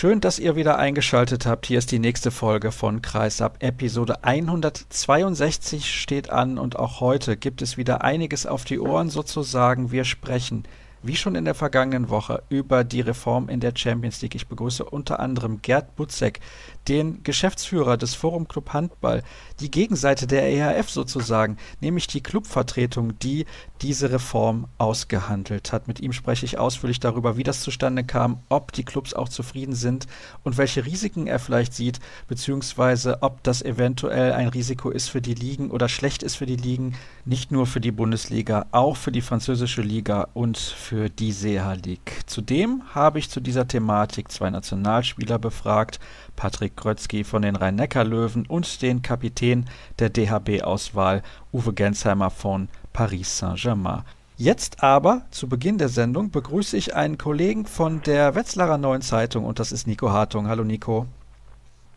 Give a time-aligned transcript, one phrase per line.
[0.00, 1.66] Schön, dass ihr wieder eingeschaltet habt.
[1.66, 3.62] Hier ist die nächste Folge von Kreisab.
[3.62, 9.92] Episode 162 steht an und auch heute gibt es wieder einiges auf die Ohren sozusagen.
[9.92, 10.64] Wir sprechen
[11.02, 14.34] wie schon in der vergangenen Woche über die Reform in der Champions League.
[14.34, 16.40] Ich begrüße unter anderem Gerd Butzek,
[16.88, 19.22] den Geschäftsführer des Forum Club Handball,
[19.60, 23.46] die Gegenseite der EHF sozusagen, nämlich die Clubvertretung, die
[23.82, 25.88] diese Reform ausgehandelt hat.
[25.88, 29.74] Mit ihm spreche ich ausführlich darüber, wie das zustande kam, ob die Clubs auch zufrieden
[29.74, 30.06] sind
[30.42, 35.34] und welche Risiken er vielleicht sieht, beziehungsweise ob das eventuell ein Risiko ist für die
[35.34, 36.94] Ligen oder schlecht ist für die Ligen,
[37.24, 42.22] nicht nur für die Bundesliga, auch für die französische Liga und für die Seha League.
[42.26, 46.00] Zudem habe ich zu dieser Thematik zwei Nationalspieler befragt,
[46.36, 49.66] Patrick Grötzky von den Rhein-Neckar-Löwen und den Kapitän
[49.98, 51.22] der DHB-Auswahl
[51.52, 54.02] Uwe Gensheimer von Paris Saint-Germain.
[54.36, 59.44] Jetzt aber, zu Beginn der Sendung, begrüße ich einen Kollegen von der Wetzlarer Neuen Zeitung
[59.44, 60.48] und das ist Nico Hartung.
[60.48, 61.06] Hallo Nico.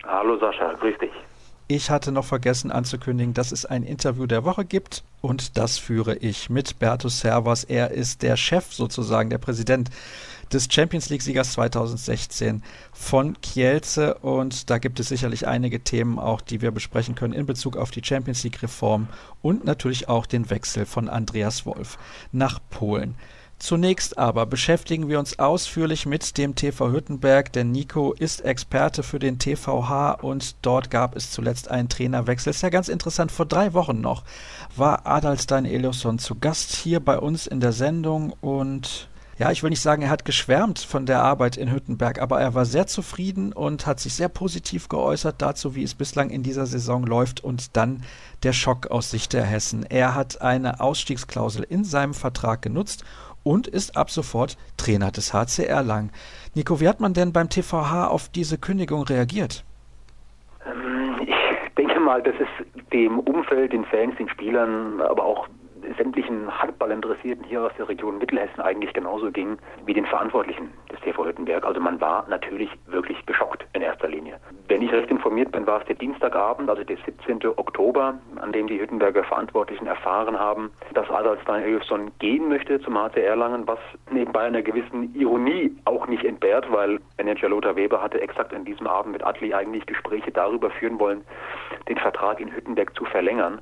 [0.05, 1.11] Hallo Sascha, grüß dich.
[1.67, 6.15] Ich hatte noch vergessen anzukündigen, dass es ein Interview der Woche gibt und das führe
[6.15, 7.63] ich mit Bertus Servas.
[7.63, 9.89] Er ist der Chef sozusagen, der Präsident
[10.51, 12.61] des Champions League-Siegers 2016
[12.91, 14.15] von Kielce.
[14.15, 17.91] Und da gibt es sicherlich einige Themen auch, die wir besprechen können in Bezug auf
[17.91, 19.07] die Champions League-Reform
[19.41, 21.97] und natürlich auch den Wechsel von Andreas Wolf
[22.31, 23.15] nach Polen.
[23.63, 29.19] Zunächst aber beschäftigen wir uns ausführlich mit dem TV Hüttenberg, denn Nico ist Experte für
[29.19, 32.49] den TVH und dort gab es zuletzt einen Trainerwechsel.
[32.51, 34.25] Ist ja ganz interessant, vor drei Wochen noch
[34.75, 39.07] war Adalstein Eliasson zu Gast hier bei uns in der Sendung und
[39.39, 42.53] ja, ich will nicht sagen, er hat geschwärmt von der Arbeit in Hüttenberg, aber er
[42.53, 46.65] war sehr zufrieden und hat sich sehr positiv geäußert dazu, wie es bislang in dieser
[46.65, 48.03] Saison läuft und dann
[48.43, 49.83] der Schock aus Sicht der Hessen.
[49.83, 53.05] Er hat eine Ausstiegsklausel in seinem Vertrag genutzt
[53.43, 56.11] und ist ab sofort Trainer des HCR Lang.
[56.55, 59.63] Nico, wie hat man denn beim TVH auf diese Kündigung reagiert?
[60.65, 65.47] Ähm, ich denke mal, dass es dem Umfeld, den Fans, den Spielern, aber auch
[65.97, 71.25] sämtlichen Handballinteressierten hier aus der Region Mittelhessen eigentlich genauso ging wie den Verantwortlichen des TV
[71.25, 71.65] Hüttenberg.
[71.65, 74.39] Also man war natürlich wirklich geschockt in erster Linie.
[74.67, 77.45] Wenn ich recht informiert bin, war es der Dienstagabend, also der 17.
[77.57, 83.21] Oktober, an dem die Hüttenberger Verantwortlichen erfahren haben, dass Adalstein Elfsson gehen möchte zum HC
[83.21, 83.79] Erlangen, was
[84.11, 88.87] nebenbei einer gewissen Ironie auch nicht entbehrt, weil Manager Lothar Weber hatte exakt an diesem
[88.87, 91.23] Abend mit Adli eigentlich Gespräche darüber führen wollen,
[91.89, 93.61] den Vertrag in Hüttenberg zu verlängern.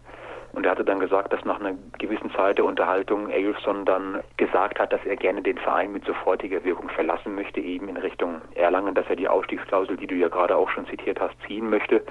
[0.54, 4.80] Und er hatte dann gesagt, dass nach einer gewissen Zeit der Unterhaltung Elfson dann gesagt
[4.80, 8.94] hat, dass er gerne den Verein mit sofortiger Wirkung verlassen möchte, eben in Richtung Erlangen,
[8.94, 12.04] dass er die Ausstiegsklausel, die du ja gerade auch schon zitiert hast, ziehen möchte.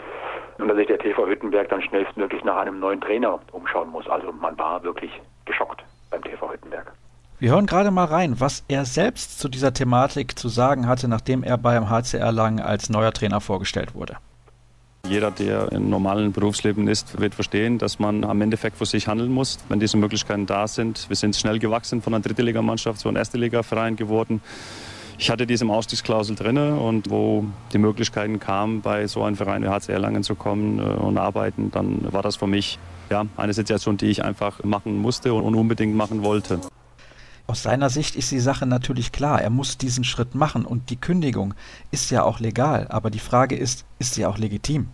[0.59, 4.09] Und dass sich der TV Hüttenberg dann schnellstmöglich nach einem neuen Trainer umschauen muss.
[4.09, 5.11] Also man war wirklich
[5.45, 6.93] geschockt beim TV Hüttenberg.
[7.39, 11.43] Wir hören gerade mal rein, was er selbst zu dieser Thematik zu sagen hatte, nachdem
[11.43, 14.17] er beim HCR Lang als neuer Trainer vorgestellt wurde.
[15.09, 19.33] Jeder, der im normalen Berufsleben ist, wird verstehen, dass man am Endeffekt für sich handeln
[19.33, 21.09] muss, wenn diese Möglichkeiten da sind.
[21.09, 24.41] Wir sind schnell gewachsen von einer dritte Ligamannschaft zu einem erste Liga-Verein geworden.
[25.19, 29.69] Ich hatte diese Ausstiegsklausel drin und wo die Möglichkeiten kamen, bei so einem Verein wie
[29.69, 32.79] HC Erlangen zu kommen äh, und arbeiten, dann war das für mich
[33.11, 36.61] ja, eine Situation, die ich einfach machen musste und unbedingt machen wollte.
[37.51, 39.43] Aus seiner Sicht ist die Sache natürlich klar.
[39.43, 41.55] Er muss diesen Schritt machen und die Kündigung
[41.91, 42.87] ist ja auch legal.
[42.91, 44.87] Aber die Frage ist, ist sie auch legitim?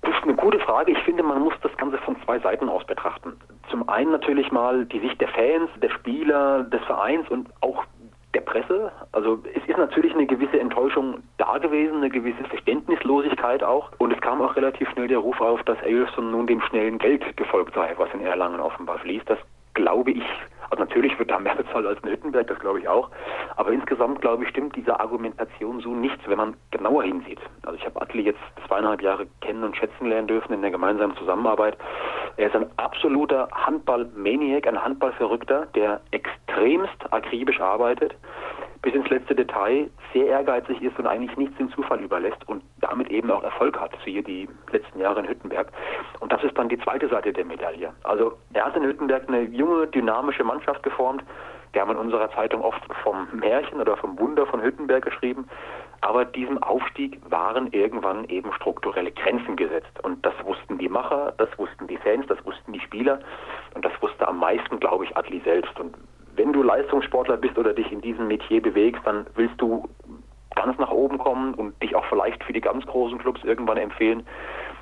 [0.00, 0.92] Das ist eine gute Frage.
[0.92, 3.34] Ich finde, man muss das Ganze von zwei Seiten aus betrachten.
[3.68, 7.84] Zum einen natürlich mal die Sicht der Fans, der Spieler, des Vereins und auch
[8.32, 8.90] der Presse.
[9.12, 13.90] Also es ist natürlich eine gewisse Enttäuschung da gewesen, eine gewisse Verständnislosigkeit auch.
[13.98, 17.36] Und es kam auch relativ schnell der Ruf auf, dass Elson nun dem schnellen Geld
[17.36, 19.28] gefolgt sei, was in Erlangen offenbar fließt.
[19.28, 19.38] Das
[19.74, 20.24] glaube ich
[20.74, 23.08] also natürlich wird da mehr bezahlt als in Hüttenberg, das glaube ich auch.
[23.54, 27.38] Aber insgesamt, glaube ich, stimmt diese Argumentation so nicht, wenn man genauer hinsieht.
[27.62, 31.16] Also ich habe Atli jetzt zweieinhalb Jahre kennen und schätzen lernen dürfen in der gemeinsamen
[31.16, 31.76] Zusammenarbeit.
[32.36, 38.16] Er ist ein absoluter Handball-Maniac, ein Handballverrückter, der extremst akribisch arbeitet
[38.84, 43.10] bis ins letzte Detail sehr ehrgeizig ist und eigentlich nichts dem Zufall überlässt und damit
[43.10, 45.72] eben auch Erfolg hat, siehe die letzten Jahre in Hüttenberg.
[46.20, 47.94] Und das ist dann die zweite Seite der Medaille.
[48.02, 51.24] Also er hat in Hüttenberg eine junge, dynamische Mannschaft geformt.
[51.72, 55.48] Wir haben in unserer Zeitung oft vom Märchen oder vom Wunder von Hüttenberg geschrieben.
[56.02, 59.98] Aber diesem Aufstieg waren irgendwann eben strukturelle Grenzen gesetzt.
[60.02, 63.20] Und das wussten die Macher, das wussten die Fans, das wussten die Spieler.
[63.74, 65.80] Und das wusste am meisten, glaube ich, Adli selbst.
[65.80, 65.96] Und
[66.36, 69.88] wenn du Leistungssportler bist oder dich in diesem Metier bewegst, dann willst du
[70.54, 74.26] ganz nach oben kommen und dich auch vielleicht für die ganz großen Clubs irgendwann empfehlen.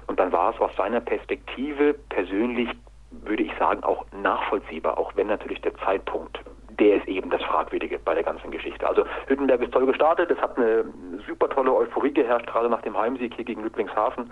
[0.06, 2.68] Und dann war es aus seiner Perspektive persönlich,
[3.10, 6.40] würde ich sagen, auch nachvollziehbar, auch wenn natürlich der Zeitpunkt
[6.78, 8.86] der ist eben das Fragwürdige bei der ganzen Geschichte.
[8.86, 10.84] Also Hüttenberg ist toll gestartet, es hat eine
[11.26, 14.30] super tolle Euphorie geherrscht, gerade nach dem Heimsieg hier gegen Ludwigshafen.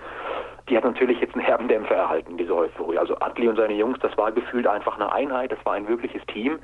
[0.68, 2.98] Die hat natürlich jetzt einen herben Dämpfer erhalten, diese Euphorie.
[2.98, 6.24] Also Adli und seine Jungs, das war gefühlt einfach eine Einheit, das war ein wirkliches
[6.26, 6.58] Team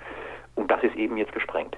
[0.56, 1.76] und das ist eben jetzt gesprengt.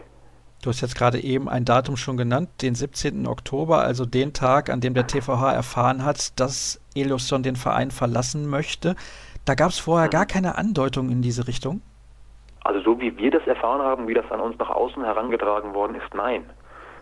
[0.62, 3.28] Du hast jetzt gerade eben ein Datum schon genannt, den 17.
[3.28, 8.50] Oktober, also den Tag, an dem der TVH erfahren hat, dass Eliasson den Verein verlassen
[8.50, 8.96] möchte.
[9.44, 11.80] Da gab es vorher gar keine Andeutung in diese Richtung?
[12.64, 15.94] Also so wie wir das erfahren haben, wie das an uns nach außen herangetragen worden
[15.94, 16.44] ist, nein.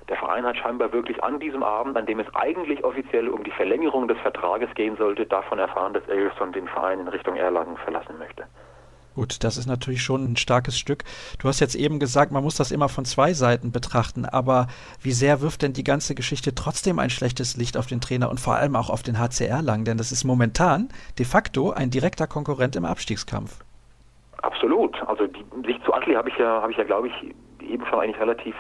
[0.08, 3.50] Der Verein hat scheinbar wirklich an diesem Abend, an dem es eigentlich offiziell um die
[3.50, 8.19] Verlängerung des Vertrages gehen sollte, davon erfahren, dass Eriksson den Verein in Richtung Erlangen verlassen
[8.19, 8.44] möchte.
[9.16, 11.02] Gut, das ist natürlich schon ein starkes Stück.
[11.38, 14.66] Du hast jetzt eben gesagt, man muss das immer von zwei Seiten betrachten, aber
[15.00, 18.40] wie sehr wirft denn die ganze Geschichte trotzdem ein schlechtes Licht auf den Trainer und
[18.40, 19.84] vor allem auch auf den HCR lang?
[19.86, 23.64] Denn das ist momentan de facto ein direkter Konkurrent im Abstiegskampf.
[24.42, 25.02] Absolut.
[25.08, 27.34] Also die Sicht zu Atli habe ich ja, habe ich ja, glaube ich,
[27.66, 28.54] eben schon eigentlich relativ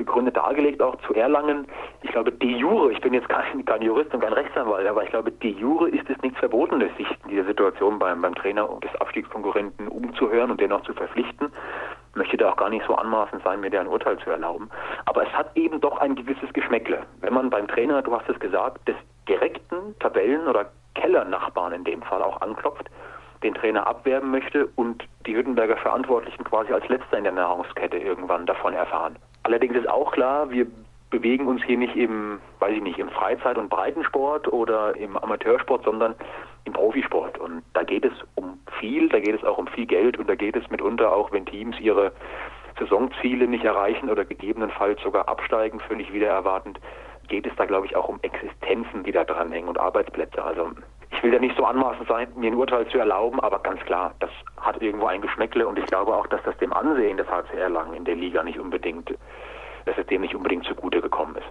[0.00, 1.66] begründet dargelegt, auch zu Erlangen.
[2.02, 5.10] Ich glaube, de jure, ich bin jetzt kein, kein Jurist und kein Rechtsanwalt, aber ich
[5.10, 8.94] glaube, de jure ist es nichts Verbotenes, sich in dieser Situation beim, beim Trainer des
[9.00, 11.52] Abstiegskonkurrenten umzuhören und den auch zu verpflichten.
[12.10, 14.70] Ich möchte da auch gar nicht so anmaßend sein, mir der ein Urteil zu erlauben.
[15.04, 17.02] Aber es hat eben doch ein gewisses Geschmäckle.
[17.20, 18.96] Wenn man beim Trainer, du hast es gesagt, des
[19.28, 22.90] direkten Tabellen- oder Kellernachbarn in dem Fall auch anklopft,
[23.42, 28.46] den Trainer abwerben möchte und die Hüttenberger Verantwortlichen quasi als Letzter in der Nahrungskette irgendwann
[28.46, 29.16] davon erfahren.
[29.42, 30.66] Allerdings ist auch klar, wir
[31.10, 35.84] bewegen uns hier nicht im, weiß ich nicht, im Freizeit- und Breitensport oder im Amateursport,
[35.84, 36.14] sondern
[36.64, 37.38] im Profisport.
[37.38, 40.34] Und da geht es um viel, da geht es auch um viel Geld und da
[40.34, 42.12] geht es mitunter auch, wenn Teams ihre
[42.78, 46.78] Saisonziele nicht erreichen oder gegebenenfalls sogar absteigen, völlig wieder erwartend,
[47.28, 50.42] geht es da, glaube ich, auch um Existenzen, die da dranhängen und Arbeitsplätze.
[50.42, 50.70] Also
[51.10, 54.14] ich will da nicht so anmaßend sein, mir ein Urteil zu erlauben, aber ganz klar,
[54.20, 54.30] das
[54.74, 57.94] hat irgendwo ein Geschmäckle und ich glaube auch, dass das dem Ansehen des HCR Langen
[57.94, 59.10] in der Liga nicht unbedingt,
[59.84, 61.46] dass es dem nicht unbedingt zugute gekommen ist.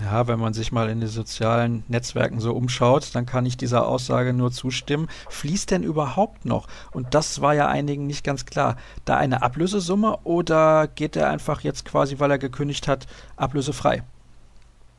[0.00, 3.86] Ja, wenn man sich mal in den sozialen Netzwerken so umschaut, dann kann ich dieser
[3.86, 5.08] Aussage nur zustimmen.
[5.28, 6.66] Fließt denn überhaupt noch?
[6.92, 8.76] Und das war ja einigen nicht ganz klar.
[9.04, 13.06] Da eine Ablösesumme oder geht er einfach jetzt quasi, weil er gekündigt hat,
[13.36, 14.02] ablösefrei?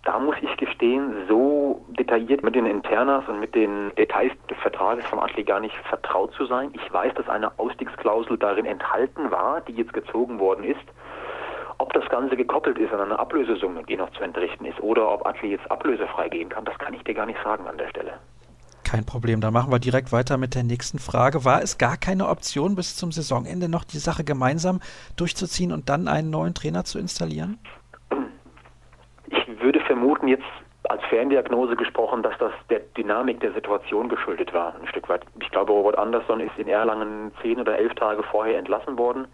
[0.04, 5.06] Da muss ich gestehen, so detailliert mit den Internas und mit den Details des Vertrages
[5.06, 6.72] vom Atli gar nicht vertraut zu sein.
[6.74, 10.84] Ich weiß, dass eine Ausstiegsklausel darin enthalten war, die jetzt gezogen worden ist.
[11.78, 15.26] Ob das Ganze gekoppelt ist an eine Ablösesumme, die noch zu entrichten ist, oder ob
[15.26, 18.14] Atli jetzt ablösefrei gehen kann, das kann ich dir gar nicht sagen an der Stelle.
[18.84, 21.46] Kein Problem, dann machen wir direkt weiter mit der nächsten Frage.
[21.46, 24.82] War es gar keine Option, bis zum Saisonende noch die Sache gemeinsam
[25.16, 27.58] durchzuziehen und dann einen neuen Trainer zu installieren?
[29.64, 30.44] würde vermuten, jetzt
[30.90, 35.22] als Ferndiagnose gesprochen, dass das der Dynamik der Situation geschuldet war, ein Stück weit.
[35.42, 39.28] Ich glaube, Robert Andersson ist in Erlangen zehn oder elf Tage vorher entlassen worden.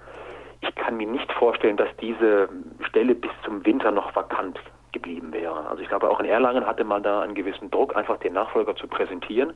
[0.62, 2.50] Ich kann mir nicht vorstellen, dass diese
[2.88, 4.60] Stelle bis zum Winter noch vakant
[4.92, 5.68] geblieben wäre.
[5.69, 8.75] Also ich glaube, auch in Erlangen hatte man da einen gewissen Druck, einfach den Nachfolger
[8.75, 9.54] zu präsentieren.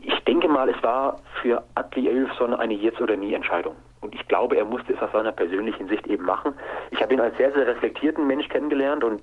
[0.00, 3.76] Ich denke mal, es war für Adli Elfson eine Jetzt- oder Nie-Entscheidung.
[4.00, 6.54] Und ich glaube, er musste es aus seiner persönlichen Sicht eben machen.
[6.90, 9.22] Ich habe ihn als sehr, sehr reflektierten Mensch kennengelernt und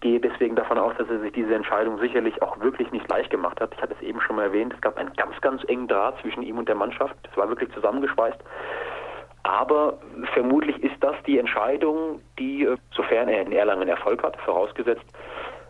[0.00, 3.60] gehe deswegen davon aus, dass er sich diese Entscheidung sicherlich auch wirklich nicht leicht gemacht
[3.60, 3.72] hat.
[3.74, 6.42] Ich hatte es eben schon mal erwähnt, es gab einen ganz, ganz engen Draht zwischen
[6.42, 7.14] ihm und der Mannschaft.
[7.24, 8.38] Das war wirklich zusammengeschweißt.
[9.42, 9.98] Aber
[10.34, 15.04] vermutlich ist das die Entscheidung, die, äh, sofern er in Erlangen Erfolg hat, vorausgesetzt,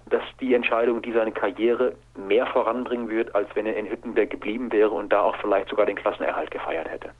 [0.07, 4.73] dass die Entscheidung, die seine Karriere mehr voranbringen wird, als wenn er in Hüttenberg geblieben
[4.73, 7.11] wäre und da auch vielleicht sogar den Klassenerhalt gefeiert hätte.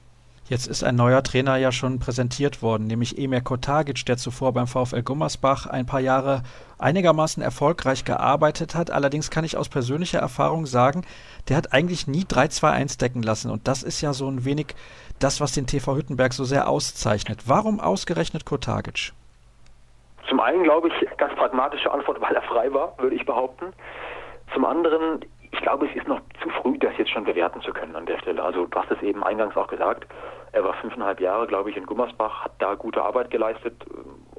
[0.51, 4.67] Jetzt ist ein neuer Trainer ja schon präsentiert worden, nämlich Emir Kotagic, der zuvor beim
[4.67, 6.43] VfL Gummersbach ein paar Jahre
[6.77, 8.91] einigermaßen erfolgreich gearbeitet hat.
[8.91, 11.05] Allerdings kann ich aus persönlicher Erfahrung sagen,
[11.47, 13.49] der hat eigentlich nie 3-2-1 decken lassen.
[13.49, 14.75] Und das ist ja so ein wenig
[15.19, 17.43] das, was den TV Hüttenberg so sehr auszeichnet.
[17.47, 19.13] Warum ausgerechnet Kotagic?
[20.27, 23.67] Zum einen glaube ich, ganz pragmatische Antwort, weil er frei war, würde ich behaupten.
[24.53, 27.95] Zum anderen, ich glaube, es ist noch zu früh, das jetzt schon bewerten zu können
[27.95, 28.43] an der Stelle.
[28.43, 30.05] Also du hast es eben eingangs auch gesagt.
[30.53, 33.73] Er war fünfeinhalb Jahre, glaube ich, in Gummersbach, hat da gute Arbeit geleistet.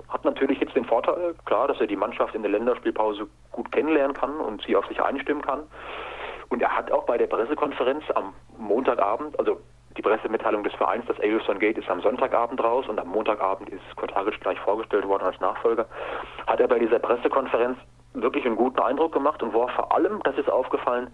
[0.08, 4.14] Hat natürlich jetzt den Vorteil, klar, dass er die Mannschaft in der Länderspielpause gut kennenlernen
[4.14, 5.60] kann und sie auf sich einstimmen kann.
[6.50, 9.58] Und er hat auch bei der Pressekonferenz am Montagabend, also
[9.96, 13.96] die Pressemitteilung des Vereins, das Ailson Gate ist am Sonntagabend raus und am Montagabend ist
[13.96, 15.86] Kotagic gleich vorgestellt worden als Nachfolger,
[16.46, 17.78] hat er bei dieser Pressekonferenz
[18.14, 21.08] wirklich einen guten Eindruck gemacht und war vor allem, das ist aufgefallen,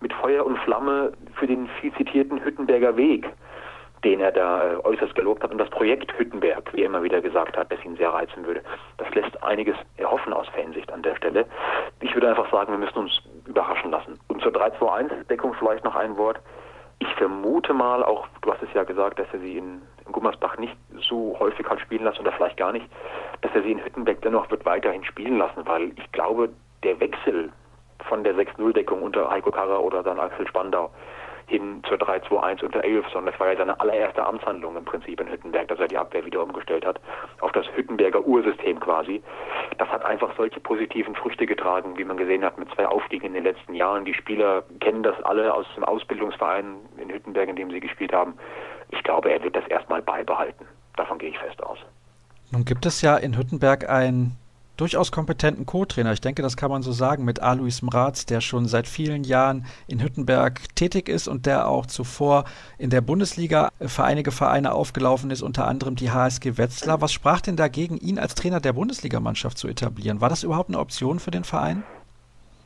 [0.00, 3.28] mit Feuer und Flamme für den viel zitierten Hüttenberger Weg,
[4.04, 7.20] den er da äh, äußerst gelobt hat und das Projekt Hüttenberg, wie er immer wieder
[7.20, 8.62] gesagt hat, das ihn sehr reizen würde.
[8.98, 11.46] Das lässt einiges erhoffen aus Fansicht an der Stelle.
[12.00, 14.18] Ich würde einfach sagen, wir müssen uns überraschen lassen.
[14.28, 16.40] Und zur 3-2-1-Deckung vielleicht noch ein Wort.
[16.98, 20.56] Ich vermute mal, auch du hast es ja gesagt, dass er sie in, in Gummersbach
[20.58, 20.76] nicht
[21.08, 22.86] so häufig hat spielen lassen oder vielleicht gar nicht,
[23.40, 26.50] dass er sie in Hüttenberg dennoch wird weiterhin spielen lassen, weil ich glaube,
[26.82, 27.50] der Wechsel
[28.08, 30.90] von der 6-0-Deckung unter Heiko Karrer oder dann Axel Spandau
[31.46, 33.26] hin zur 3-2-1 unter Elfson.
[33.26, 36.42] Das war ja seine allererste Amtshandlung im Prinzip in Hüttenberg, dass er die Abwehr wieder
[36.42, 37.00] umgestellt hat
[37.40, 39.22] auf das Hüttenberger Ursystem quasi.
[39.78, 43.34] Das hat einfach solche positiven Früchte getragen, wie man gesehen hat mit zwei Aufstiegen in
[43.34, 44.04] den letzten Jahren.
[44.04, 48.34] Die Spieler kennen das alle aus dem Ausbildungsverein in Hüttenberg, in dem sie gespielt haben.
[48.90, 50.66] Ich glaube, er wird das erstmal beibehalten.
[50.96, 51.78] Davon gehe ich fest aus.
[52.50, 54.36] Nun gibt es ja in Hüttenberg ein
[54.76, 56.12] durchaus kompetenten Co-Trainer.
[56.12, 59.66] Ich denke, das kann man so sagen mit Alois Mraz, der schon seit vielen Jahren
[59.86, 62.44] in Hüttenberg tätig ist und der auch zuvor
[62.78, 67.00] in der Bundesliga für einige Vereine aufgelaufen ist, unter anderem die HSG Wetzlar.
[67.00, 70.20] Was sprach denn dagegen, ihn als Trainer der Bundesligamannschaft zu etablieren?
[70.20, 71.84] War das überhaupt eine Option für den Verein?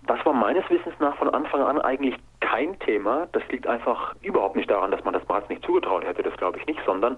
[0.06, 2.14] Das war meines Wissens nach von Anfang an eigentlich
[2.46, 3.26] kein Thema.
[3.32, 6.58] Das liegt einfach überhaupt nicht daran, dass man das Mraz nicht zugetraut hätte, das glaube
[6.58, 7.16] ich nicht, sondern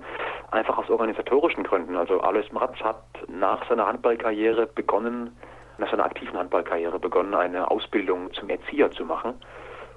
[0.51, 1.97] einfach aus organisatorischen Gründen.
[1.97, 5.37] Also Alois Mraz hat nach seiner Handballkarriere begonnen,
[5.77, 9.35] nach seiner aktiven Handballkarriere begonnen, eine Ausbildung zum Erzieher zu machen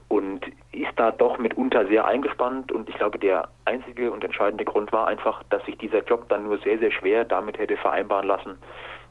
[0.09, 4.91] und ist da doch mitunter sehr eingespannt und ich glaube, der einzige und entscheidende Grund
[4.91, 8.57] war einfach, dass sich dieser Job dann nur sehr, sehr schwer damit hätte vereinbaren lassen,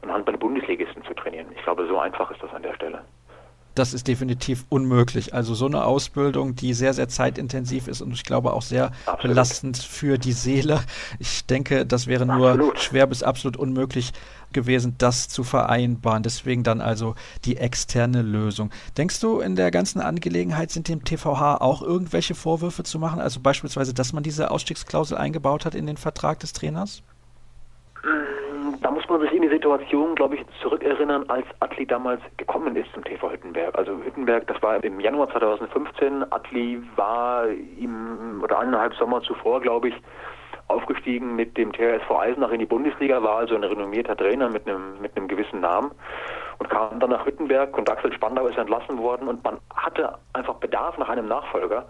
[0.03, 1.47] einen Handball-Bundesligisten zu trainieren.
[1.55, 3.01] Ich glaube, so einfach ist das an der Stelle
[3.75, 5.33] das ist definitiv unmöglich.
[5.33, 9.21] Also so eine Ausbildung, die sehr, sehr zeitintensiv ist und ich glaube auch sehr absolut.
[9.21, 10.81] belastend für die Seele.
[11.19, 12.79] Ich denke, das wäre nur absolut.
[12.79, 14.11] schwer bis absolut unmöglich
[14.53, 16.23] gewesen, das zu vereinbaren.
[16.23, 18.71] Deswegen dann also die externe Lösung.
[18.97, 23.19] Denkst du, in der ganzen Angelegenheit sind dem TVH auch irgendwelche Vorwürfe zu machen?
[23.19, 27.03] Also beispielsweise, dass man diese Ausstiegsklausel eingebaut hat in den Vertrag des Trainers?
[28.81, 32.91] Da muss man sich in die Situation, glaube ich, zurückerinnern, als Atli damals gekommen ist
[32.93, 33.77] zum TV Hüttenberg.
[33.77, 36.31] Also Hüttenberg, das war im Januar 2015.
[36.31, 39.95] Atli war im oder eineinhalb Sommer zuvor, glaube ich,
[40.67, 45.01] aufgestiegen mit dem THSV Eisenach in die Bundesliga, war also ein renommierter Trainer mit einem,
[45.01, 45.91] mit einem gewissen Namen
[46.59, 50.55] und kam dann nach Hüttenberg und Axel Spandau ist entlassen worden und man hatte einfach
[50.55, 51.85] Bedarf nach einem Nachfolger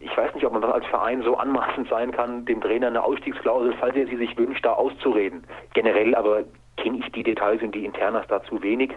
[0.00, 3.02] ich weiß nicht, ob man das als Verein so anmaßend sein kann, dem Trainer eine
[3.02, 5.44] Ausstiegsklausel, falls er sie sich wünscht, da auszureden.
[5.72, 6.44] Generell aber
[6.76, 8.90] kenne ich die Details und die Internas da zu wenig.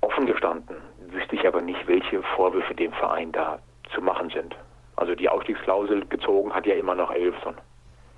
[0.00, 0.76] Offen gestanden
[1.10, 3.58] wüsste ich aber nicht, welche Vorwürfe dem Verein da
[3.94, 4.56] zu machen sind.
[4.96, 7.54] Also die Ausstiegsklausel gezogen hat ja immer noch Elfson.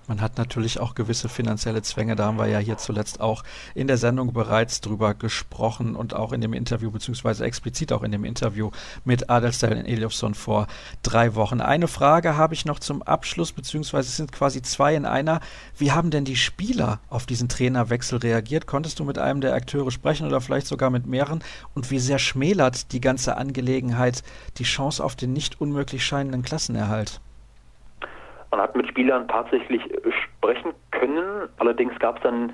[0.06, 3.42] Man hat natürlich auch gewisse finanzielle Zwänge, da haben wir ja hier zuletzt auch
[3.74, 8.12] in der Sendung bereits drüber gesprochen und auch in dem Interview, beziehungsweise explizit auch in
[8.12, 8.70] dem Interview
[9.04, 10.66] mit Adelstel Eliofsson vor
[11.02, 11.62] drei Wochen.
[11.62, 15.40] Eine Frage habe ich noch zum Abschluss, beziehungsweise es sind quasi zwei in einer.
[15.78, 18.66] Wie haben denn die Spieler auf diesen Trainerwechsel reagiert?
[18.66, 21.42] Konntest du mit einem der Akteure sprechen oder vielleicht sogar mit mehreren?
[21.74, 24.22] Und wie sehr schmälert die ganze Angelegenheit
[24.58, 27.20] die Chance auf den nicht unmöglich scheinenden Klassenerhalt?
[28.54, 31.48] Man hat mit Spielern tatsächlich äh, sprechen können.
[31.58, 32.52] Allerdings gab es dann,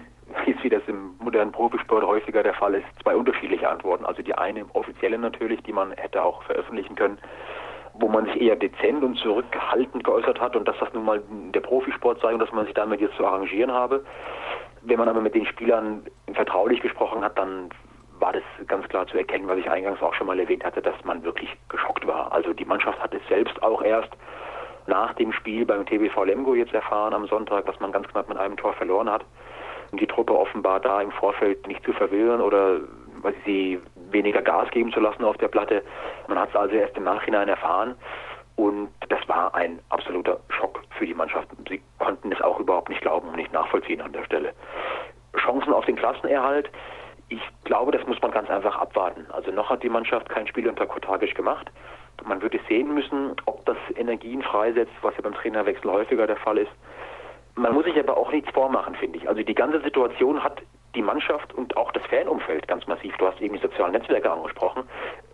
[0.63, 4.07] wie das im modernen Profisport häufiger der Fall ist, zwei unterschiedliche Antworten.
[4.07, 7.19] Also die eine offizielle natürlich, die man hätte auch veröffentlichen können,
[7.93, 11.61] wo man sich eher dezent und zurückhaltend geäußert hat und dass das nun mal der
[11.61, 14.03] Profisport sei und dass man sich damit jetzt zu arrangieren habe.
[14.81, 17.69] Wenn man aber mit den Spielern vertraulich gesprochen hat, dann
[18.21, 20.95] war das ganz klar zu erkennen, was ich eingangs auch schon mal erwähnt hatte, dass
[21.05, 22.33] man wirklich geschockt war.
[22.33, 24.17] Also die Mannschaft hat es selbst auch erst
[24.87, 28.39] nach dem Spiel beim TBV Lemgo jetzt erfahren am Sonntag, dass man ganz knapp mit
[28.39, 29.25] einem Tor verloren hat.
[29.93, 32.81] Und die Truppe offenbar da im Vorfeld nicht zu verwirren oder
[33.23, 35.83] weil sie weniger Gas geben zu lassen auf der Platte.
[36.29, 37.95] Man hat es also erst im Nachhinein erfahren.
[38.57, 41.49] Und das war ein absoluter Schock für die Mannschaft.
[41.69, 44.53] Sie konnten es auch überhaupt nicht glauben und nicht nachvollziehen an der Stelle.
[45.37, 46.71] Chancen auf den Klassenerhalt.
[47.29, 49.27] Ich glaube, das muss man ganz einfach abwarten.
[49.31, 51.71] Also noch hat die Mannschaft kein Spiel unter Kotagisch gemacht.
[52.25, 56.59] Man würde sehen müssen, ob das Energien freisetzt, was ja beim Trainerwechsel häufiger der Fall
[56.59, 56.71] ist.
[57.55, 59.29] Man muss sich aber auch nichts vormachen, finde ich.
[59.29, 60.63] Also die ganze Situation hat
[60.95, 64.85] die Mannschaft und auch das Fanumfeld ganz massiv, du hast eben die sozialen Netzwerke angesprochen,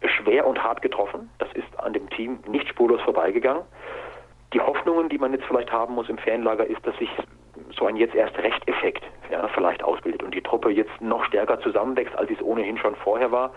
[0.02, 1.30] schwer und hart getroffen.
[1.38, 3.62] Das ist an dem Team nicht spurlos vorbeigegangen.
[4.52, 7.10] Die Hoffnungen, die man jetzt vielleicht haben muss im Fanlager, ist, dass sich
[7.76, 12.16] so ein jetzt erst Recht-Effekt ja, vielleicht ausbildet und die Truppe jetzt noch stärker zusammenwächst,
[12.16, 13.52] als es ohnehin schon vorher war.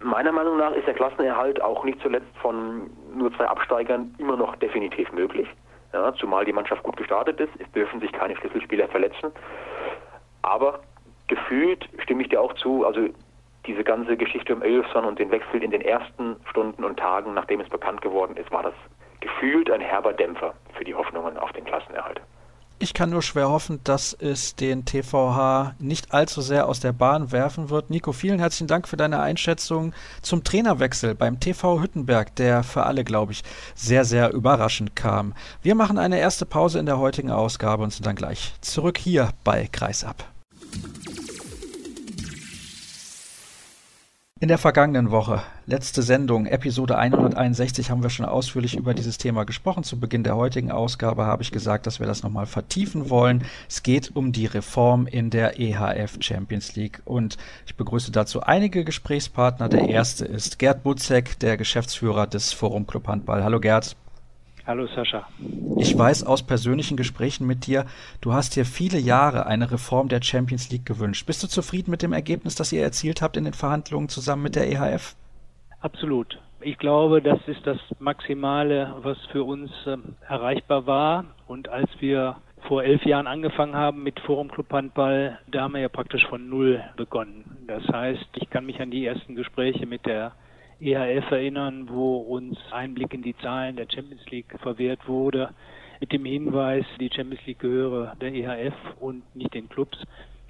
[0.00, 4.56] Meiner Meinung nach ist der Klassenerhalt auch nicht zuletzt von nur zwei Absteigern immer noch
[4.56, 5.48] definitiv möglich.
[5.92, 7.52] Ja, zumal die Mannschaft gut gestartet ist.
[7.58, 9.30] Es dürfen sich keine Schlüsselspieler verletzen.
[10.42, 10.80] Aber
[11.28, 13.08] gefühlt stimme ich dir auch zu, also
[13.66, 17.60] diese ganze Geschichte um Elfson und den Wechsel in den ersten Stunden und Tagen, nachdem
[17.60, 18.74] es bekannt geworden ist, war das
[19.20, 22.20] gefühlt ein herber Dämpfer für die Hoffnungen auf den Klassenerhalt.
[22.80, 27.30] Ich kann nur schwer hoffen, dass es den TVH nicht allzu sehr aus der Bahn
[27.30, 27.88] werfen wird.
[27.88, 33.04] Nico, vielen herzlichen Dank für deine Einschätzung zum Trainerwechsel beim TV Hüttenberg, der für alle,
[33.04, 33.44] glaube ich,
[33.76, 35.34] sehr, sehr überraschend kam.
[35.62, 39.30] Wir machen eine erste Pause in der heutigen Ausgabe und sind dann gleich zurück hier
[39.44, 40.33] bei Kreisab.
[44.44, 49.44] In der vergangenen Woche, letzte Sendung, Episode 161, haben wir schon ausführlich über dieses Thema
[49.44, 49.84] gesprochen.
[49.84, 53.46] Zu Beginn der heutigen Ausgabe habe ich gesagt, dass wir das nochmal vertiefen wollen.
[53.70, 58.84] Es geht um die Reform in der EHF Champions League und ich begrüße dazu einige
[58.84, 59.70] Gesprächspartner.
[59.70, 63.42] Der erste ist Gerd Butzek, der Geschäftsführer des Forum Club Handball.
[63.42, 63.96] Hallo Gerd.
[64.66, 65.28] Hallo Sascha.
[65.78, 67.84] Ich weiß aus persönlichen Gesprächen mit dir,
[68.22, 71.26] du hast dir viele Jahre eine Reform der Champions League gewünscht.
[71.26, 74.56] Bist du zufrieden mit dem Ergebnis, das ihr erzielt habt in den Verhandlungen zusammen mit
[74.56, 75.16] der EHF?
[75.80, 76.40] Absolut.
[76.62, 81.26] Ich glaube, das ist das Maximale, was für uns äh, erreichbar war.
[81.46, 85.82] Und als wir vor elf Jahren angefangen haben mit Forum Club Handball, da haben wir
[85.82, 87.44] ja praktisch von Null begonnen.
[87.66, 90.32] Das heißt, ich kann mich an die ersten Gespräche mit der
[90.80, 95.50] EHF erinnern, wo uns Einblick in die Zahlen der Champions League verwehrt wurde,
[96.00, 99.98] mit dem Hinweis, die Champions League gehöre der EHF und nicht den Clubs.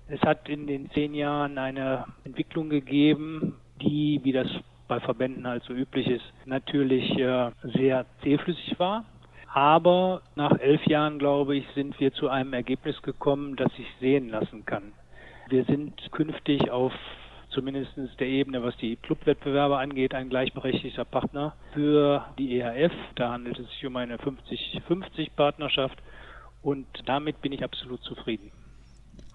[0.08, 4.48] Es hat in den zehn Jahren eine Entwicklung gegeben, die, wie das
[4.88, 9.04] bei Verbänden halt so üblich ist, natürlich äh, sehr zähflüssig war.
[9.52, 14.28] Aber nach elf Jahren, glaube ich, sind wir zu einem Ergebnis gekommen, das sich sehen
[14.28, 14.92] lassen kann.
[15.48, 16.92] Wir sind künftig auf
[17.54, 22.92] zumindest der Ebene, was die Clubwettbewerbe angeht, ein gleichberechtigter Partner für die EHF.
[23.14, 25.98] Da handelt es sich um eine 50-50 Partnerschaft
[26.62, 28.50] und damit bin ich absolut zufrieden.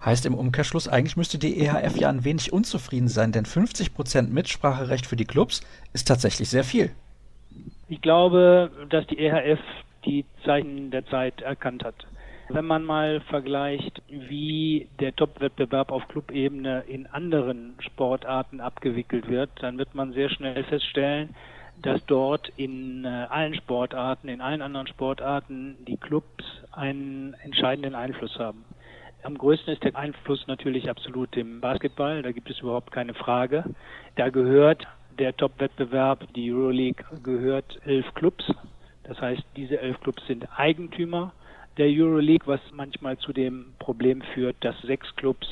[0.04, 4.32] Heißt im Umkehrschluss, eigentlich müsste die EHF ja ein wenig unzufrieden sein, denn 50 Prozent
[4.32, 5.60] Mitspracherecht für die Clubs
[5.92, 6.90] ist tatsächlich sehr viel.
[7.88, 9.60] Ich glaube, dass die EHF
[10.04, 12.06] die Zeichen der Zeit erkannt hat.
[12.52, 19.78] Wenn man mal vergleicht, wie der Top-Wettbewerb auf Clubebene in anderen Sportarten abgewickelt wird, dann
[19.78, 21.36] wird man sehr schnell feststellen,
[21.80, 28.36] dass dort in äh, allen Sportarten, in allen anderen Sportarten die Clubs einen entscheidenden Einfluss
[28.36, 28.64] haben.
[29.22, 33.62] Am größten ist der Einfluss natürlich absolut im Basketball, da gibt es überhaupt keine Frage.
[34.16, 34.88] Da gehört
[35.20, 38.44] der Top-Wettbewerb, die Euroleague, gehört elf Clubs.
[39.04, 41.32] Das heißt, diese elf Clubs sind Eigentümer
[41.76, 45.46] der Euroleague, was manchmal zu dem Problem führt, dass sechs Clubs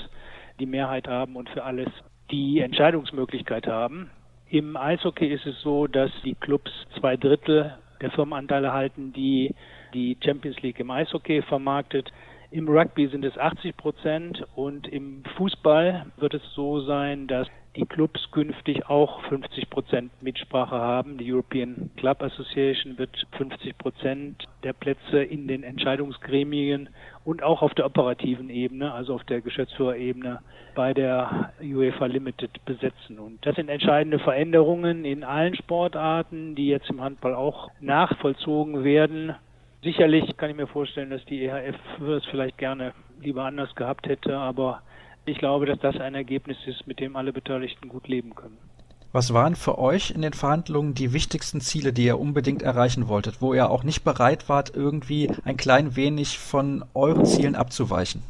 [0.58, 1.88] die Mehrheit haben und für alles
[2.30, 4.10] die Entscheidungsmöglichkeit haben.
[4.50, 9.54] Im Eishockey ist es so, dass die Clubs zwei Drittel der Firmenanteile halten, die
[9.94, 12.10] die Champions League im Eishockey vermarktet.
[12.50, 17.84] Im Rugby sind es 80 Prozent und im Fußball wird es so sein, dass die
[17.84, 21.18] Clubs künftig auch 50 Prozent Mitsprache haben.
[21.18, 26.88] Die European Club Association wird 50 Prozent der Plätze in den Entscheidungsgremien
[27.24, 30.40] und auch auf der operativen Ebene, also auf der Geschäftsführerebene
[30.74, 33.18] bei der UEFA Limited besetzen.
[33.18, 39.34] Und das sind entscheidende Veränderungen in allen Sportarten, die jetzt im Handball auch nachvollzogen werden.
[39.82, 44.36] Sicherlich kann ich mir vorstellen, dass die EHF es vielleicht gerne lieber anders gehabt hätte,
[44.36, 44.82] aber
[45.24, 48.58] ich glaube, dass das ein Ergebnis ist, mit dem alle Beteiligten gut leben können.
[49.12, 53.40] Was waren für euch in den Verhandlungen die wichtigsten Ziele, die ihr unbedingt erreichen wolltet,
[53.40, 58.22] wo ihr auch nicht bereit wart, irgendwie ein klein wenig von euren Zielen abzuweichen?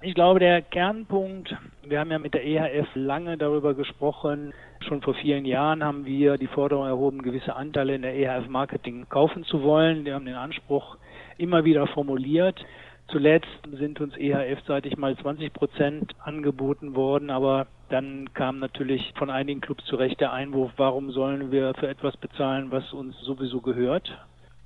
[0.00, 4.54] Ich glaube, der Kernpunkt, wir haben ja mit der EHF lange darüber gesprochen,
[4.86, 9.08] schon vor vielen Jahren haben wir die Forderung erhoben, gewisse Anteile in der EHF Marketing
[9.08, 10.04] kaufen zu wollen.
[10.04, 10.98] Wir haben den Anspruch
[11.36, 12.64] immer wieder formuliert.
[13.08, 19.60] Zuletzt sind uns EHF-seitig mal 20 Prozent angeboten worden, aber dann kam natürlich von einigen
[19.60, 24.16] Clubs zu Recht der Einwurf, warum sollen wir für etwas bezahlen, was uns sowieso gehört.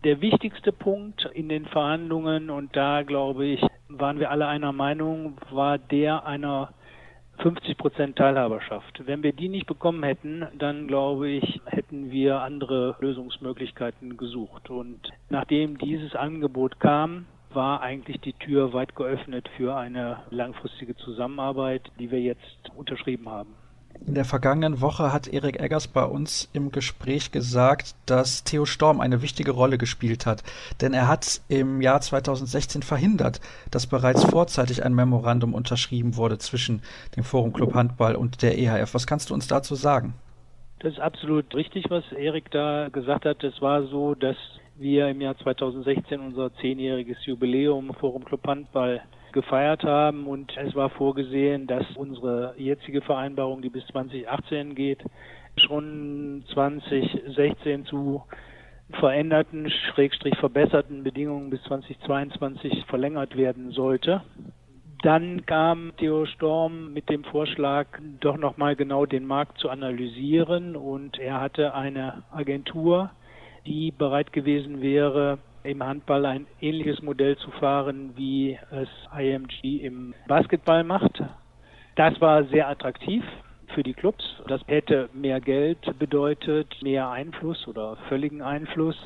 [0.04, 5.36] Der wichtigste Punkt in den Verhandlungen, und da glaube ich, waren wir alle einer Meinung,
[5.52, 6.72] war der einer
[7.38, 9.06] 50 Prozent Teilhaberschaft.
[9.06, 14.70] Wenn wir die nicht bekommen hätten, dann glaube ich, hätten wir andere Lösungsmöglichkeiten gesucht.
[14.70, 21.92] Und nachdem dieses Angebot kam, war eigentlich die Tür weit geöffnet für eine langfristige Zusammenarbeit,
[22.00, 23.54] die wir jetzt unterschrieben haben.
[24.06, 29.00] In der vergangenen Woche hat Erik Eggers bei uns im Gespräch gesagt, dass Theo Storm
[29.00, 30.42] eine wichtige Rolle gespielt hat.
[30.80, 36.82] Denn er hat im Jahr 2016 verhindert, dass bereits vorzeitig ein Memorandum unterschrieben wurde zwischen
[37.16, 38.94] dem Forum Club Handball und der EHF.
[38.94, 40.14] Was kannst du uns dazu sagen?
[40.80, 43.44] Das ist absolut richtig, was Erik da gesagt hat.
[43.44, 44.36] Es war so, dass
[44.76, 49.00] wir im Jahr 2016 unser zehnjähriges Jubiläum Forum Club Handball
[49.32, 55.02] gefeiert haben und es war vorgesehen, dass unsere jetzige Vereinbarung, die bis 2018 geht,
[55.56, 58.22] schon 2016 zu
[58.92, 64.22] veränderten, schrägstrich verbesserten Bedingungen bis 2022 verlängert werden sollte.
[65.02, 67.86] Dann kam Theo Storm mit dem Vorschlag,
[68.20, 73.10] doch nochmal genau den Markt zu analysieren und er hatte eine Agentur,
[73.66, 80.14] die bereit gewesen wäre, im Handball ein ähnliches Modell zu fahren, wie es IMG im
[80.27, 81.22] Basketball macht.
[81.96, 83.25] Das war sehr attraktiv
[83.75, 84.25] für die Clubs.
[84.48, 88.96] Das hätte mehr Geld bedeutet, mehr Einfluss oder völligen Einfluss.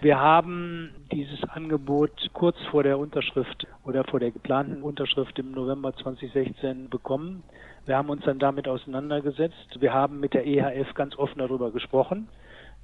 [0.00, 5.94] Wir haben dieses Angebot kurz vor der Unterschrift oder vor der geplanten Unterschrift im November
[5.94, 7.44] 2016 bekommen.
[7.86, 9.80] Wir haben uns dann damit auseinandergesetzt.
[9.80, 12.28] Wir haben mit der EHF ganz offen darüber gesprochen.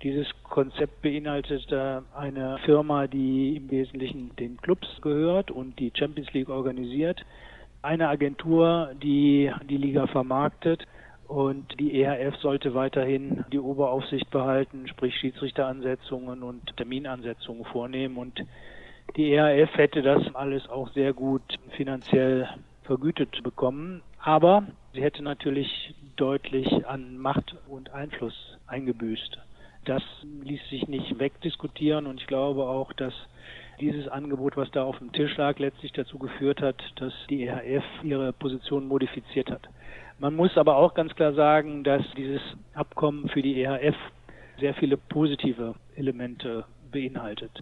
[0.02, 1.72] Dieses Konzept beinhaltet
[2.14, 7.24] eine Firma, die im Wesentlichen den Clubs gehört und die Champions League organisiert.
[7.82, 10.86] Eine Agentur, die die Liga vermarktet
[11.26, 18.16] und die EHF sollte weiterhin die Oberaufsicht behalten, sprich Schiedsrichteransetzungen und Terminansetzungen vornehmen.
[18.16, 18.40] Und
[19.16, 21.42] die EHF hätte das alles auch sehr gut
[21.76, 22.48] finanziell
[22.84, 24.02] vergütet bekommen.
[24.22, 29.38] Aber sie hätte natürlich deutlich an Macht und Einfluss eingebüßt.
[29.88, 33.14] Das ließ sich nicht wegdiskutieren und ich glaube auch, dass
[33.80, 37.84] dieses Angebot, was da auf dem Tisch lag, letztlich dazu geführt hat, dass die EHF
[38.02, 39.62] ihre Position modifiziert hat.
[40.18, 42.42] Man muss aber auch ganz klar sagen, dass dieses
[42.74, 43.96] Abkommen für die EHF
[44.60, 47.52] sehr viele positive Elemente beinhaltet.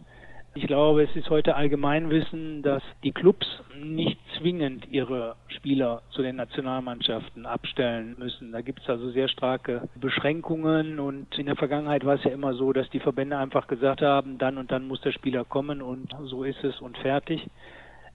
[0.57, 3.47] Ich glaube, es ist heute Allgemeinwissen, dass die Clubs
[3.79, 8.53] nicht zwingend ihre Spieler zu den Nationalmannschaften abstellen müssen.
[8.53, 12.55] Da gibt es also sehr starke Beschränkungen und in der Vergangenheit war es ja immer
[12.55, 16.17] so, dass die Verbände einfach gesagt haben, dann und dann muss der Spieler kommen und
[16.25, 17.47] so ist es und fertig.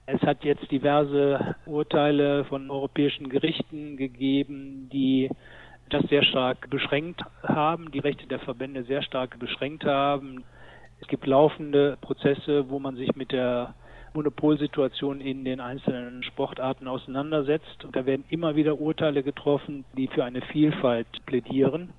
[0.08, 5.30] Es hat jetzt diverse Urteile von europäischen Gerichten gegeben, die
[5.92, 10.44] das sehr stark beschränkt haben, die Rechte der Verbände sehr stark beschränkt haben.
[11.02, 13.74] Es gibt laufende Prozesse, wo man sich mit der
[14.14, 17.84] Monopolsituation in den einzelnen Sportarten auseinandersetzt.
[17.84, 21.90] Und da werden immer wieder Urteile getroffen, die für eine Vielfalt plädieren.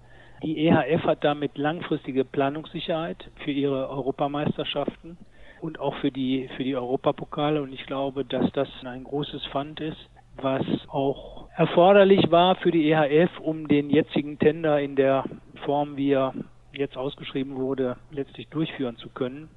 [0.43, 5.17] Die EHF hat damit langfristige Planungssicherheit für ihre Europameisterschaften
[5.61, 7.63] und auch für die, für die Europapokale.
[7.63, 12.91] Und ich glaube, dass das ein großes Fund ist, was auch erforderlich war für die
[12.91, 15.25] EHF, um den jetzigen Tender in der
[15.65, 16.35] Form, wie er
[16.73, 19.49] jetzt ausgeschrieben wurde, letztlich durchführen zu können.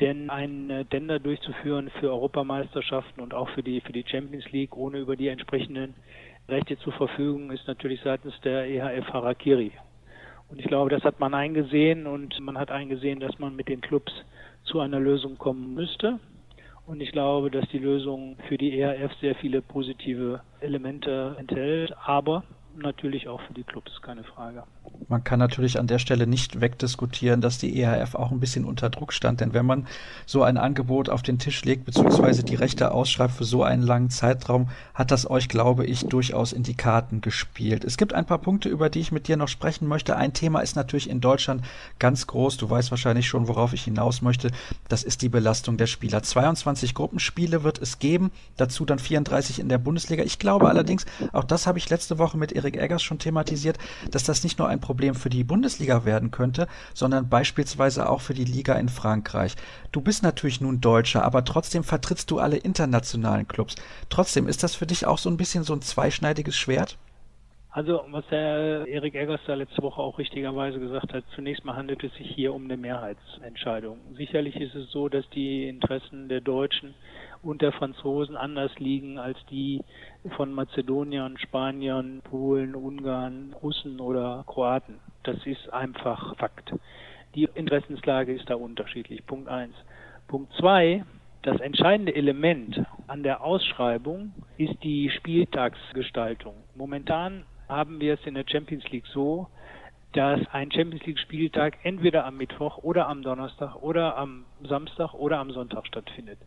[0.00, 4.76] Denn ein äh, Tender durchzuführen für Europameisterschaften und auch für die, für die Champions League,
[4.76, 5.94] ohne über die entsprechenden
[6.48, 9.72] Rechte zu verfügen, ist natürlich seitens der EHF Harakiri.
[10.48, 13.80] Und ich glaube, das hat man eingesehen und man hat eingesehen, dass man mit den
[13.80, 14.12] Clubs
[14.64, 16.20] zu einer Lösung kommen müsste.
[16.86, 22.44] Und ich glaube, dass die Lösung für die EHF sehr viele positive Elemente enthält, aber
[22.76, 24.62] natürlich auch für die Clubs, keine Frage.
[25.08, 28.90] Man kann natürlich an der Stelle nicht wegdiskutieren, dass die EHF auch ein bisschen unter
[28.90, 29.40] Druck stand.
[29.40, 29.86] Denn wenn man
[30.26, 34.10] so ein Angebot auf den Tisch legt, beziehungsweise die Rechte ausschreibt für so einen langen
[34.10, 37.84] Zeitraum, hat das euch, glaube ich, durchaus in die Karten gespielt.
[37.84, 40.16] Es gibt ein paar Punkte, über die ich mit dir noch sprechen möchte.
[40.16, 41.62] Ein Thema ist natürlich in Deutschland
[42.00, 42.56] ganz groß.
[42.56, 44.50] Du weißt wahrscheinlich schon, worauf ich hinaus möchte.
[44.88, 46.24] Das ist die Belastung der Spieler.
[46.24, 50.24] 22 Gruppenspiele wird es geben, dazu dann 34 in der Bundesliga.
[50.24, 53.78] Ich glaube allerdings, auch das habe ich letzte Woche mit Erik Eggers schon thematisiert,
[54.10, 58.34] dass das nicht nur ein Problem für die Bundesliga werden könnte, sondern beispielsweise auch für
[58.34, 59.56] die Liga in Frankreich.
[59.92, 63.76] Du bist natürlich nun Deutscher, aber trotzdem vertrittst du alle internationalen Clubs.
[64.08, 66.98] Trotzdem ist das für dich auch so ein bisschen so ein zweischneidiges Schwert?
[67.76, 72.02] Also, was der Erik Eggers da letzte Woche auch richtigerweise gesagt hat, zunächst mal handelt
[72.02, 73.98] es sich hier um eine Mehrheitsentscheidung.
[74.16, 76.94] Sicherlich ist es so, dass die Interessen der Deutschen
[77.46, 79.82] und der Franzosen anders liegen als die
[80.36, 84.98] von Mazedoniern, Spaniern, Polen, Ungarn, Russen oder Kroaten.
[85.22, 86.74] Das ist einfach Fakt.
[87.34, 89.24] Die Interessenslage ist da unterschiedlich.
[89.26, 89.74] Punkt eins.
[90.28, 91.04] Punkt zwei.
[91.42, 96.54] Das entscheidende Element an der Ausschreibung ist die Spieltagsgestaltung.
[96.74, 99.46] Momentan haben wir es in der Champions League so,
[100.12, 105.38] dass ein Champions League Spieltag entweder am Mittwoch oder am Donnerstag oder am Samstag oder
[105.38, 106.38] am Sonntag stattfindet.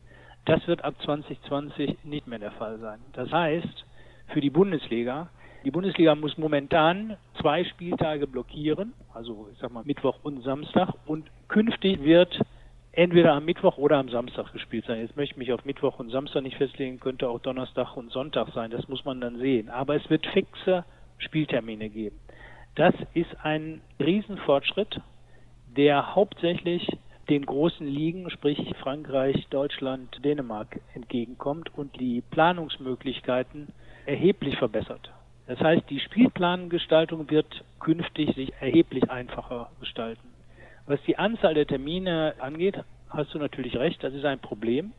[0.46, 3.00] Das wird ab 2020 nicht mehr der Fall sein.
[3.14, 3.86] Das heißt,
[4.28, 5.30] für die Bundesliga,
[5.66, 11.30] die Bundesliga muss momentan zwei Spieltage blockieren, also ich sag mal Mittwoch und Samstag, und
[11.48, 12.40] künftig wird
[12.92, 15.02] entweder am Mittwoch oder am Samstag gespielt sein.
[15.02, 18.50] Jetzt möchte ich mich auf Mittwoch und Samstag nicht festlegen, könnte auch Donnerstag und Sonntag
[18.54, 19.70] sein, das muss man dann sehen.
[19.70, 20.86] Aber es wird fixe
[21.18, 22.20] Spieltermine geben.
[22.76, 25.02] Das ist ein Riesenfortschritt,
[25.76, 26.88] der hauptsächlich
[27.30, 33.68] den großen Ligen, sprich Frankreich, Deutschland, Dänemark entgegenkommt und die Planungsmöglichkeiten
[34.06, 35.12] erheblich verbessert.
[35.48, 40.28] Das heißt, die Spielplangestaltung wird künftig sich erheblich einfacher gestalten.
[40.86, 42.76] Was die Anzahl der Termine angeht,
[43.10, 44.92] hast du natürlich recht, das ist ein Problem.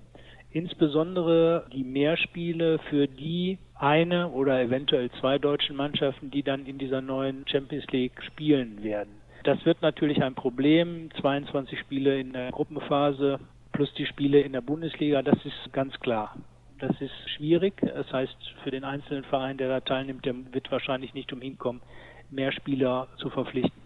[0.52, 7.00] Insbesondere die Mehrspiele für die eine oder eventuell zwei deutschen Mannschaften, die dann in dieser
[7.00, 9.19] neuen Champions League spielen werden.
[9.44, 11.10] Das wird natürlich ein Problem.
[11.20, 13.40] 22 Spiele in der Gruppenphase
[13.72, 16.36] plus die Spiele in der Bundesliga, das ist ganz klar.
[16.78, 17.74] Das ist schwierig.
[17.80, 21.80] Das heißt, für den einzelnen Verein, der da teilnimmt, der wird wahrscheinlich nicht umhin kommen,
[22.30, 23.80] mehr Spieler zu verpflichten.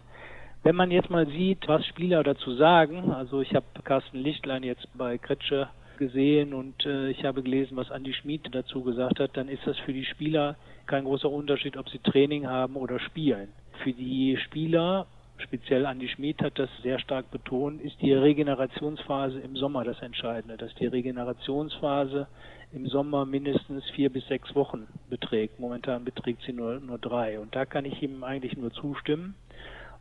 [0.63, 4.87] Wenn man jetzt mal sieht, was Spieler dazu sagen, also ich habe Carsten Lichtlein jetzt
[4.97, 9.47] bei Kretsche gesehen und äh, ich habe gelesen, was Andi Schmid dazu gesagt hat, dann
[9.47, 10.55] ist das für die Spieler
[10.87, 13.49] kein großer Unterschied, ob sie Training haben oder spielen.
[13.83, 19.55] Für die Spieler, speziell Andi Schmid hat das sehr stark betont, ist die Regenerationsphase im
[19.55, 22.27] Sommer das Entscheidende, dass die Regenerationsphase
[22.73, 25.59] im Sommer mindestens vier bis sechs Wochen beträgt.
[25.59, 27.39] Momentan beträgt sie nur, nur drei.
[27.39, 29.35] Und da kann ich ihm eigentlich nur zustimmen.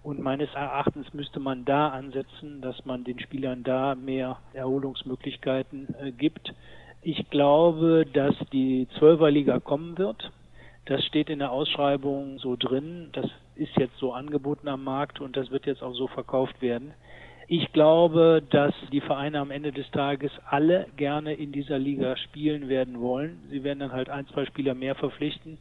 [0.02, 6.12] Und meines Erachtens müsste man da ansetzen, dass man den Spielern da mehr Erholungsmöglichkeiten äh,
[6.12, 6.52] gibt.
[7.00, 10.30] Ich glaube, dass die Zwölferliga kommen wird.
[10.86, 13.08] Das steht in der Ausschreibung so drin.
[13.12, 16.92] Das ist jetzt so angeboten am Markt und das wird jetzt auch so verkauft werden.
[17.46, 22.68] Ich glaube, dass die Vereine am Ende des Tages alle gerne in dieser Liga spielen
[22.68, 23.42] werden wollen.
[23.50, 25.58] Sie werden dann halt ein, zwei Spieler mehr verpflichten.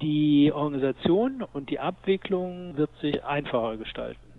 [0.00, 4.31] Die Organisation und die Abwicklung wird sich einfacher gestalten.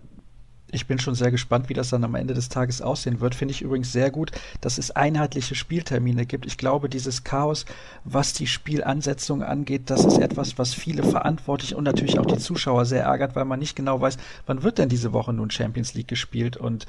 [0.74, 3.36] Ich bin schon sehr gespannt, wie das dann am Ende des Tages aussehen wird.
[3.36, 6.46] Finde ich übrigens sehr gut, dass es einheitliche Spieltermine gibt.
[6.46, 7.64] Ich glaube, dieses Chaos,
[8.02, 12.86] was die Spielansetzung angeht, das ist etwas, was viele Verantwortliche und natürlich auch die Zuschauer
[12.86, 16.08] sehr ärgert, weil man nicht genau weiß, wann wird denn diese Woche nun Champions League
[16.08, 16.56] gespielt.
[16.56, 16.86] Und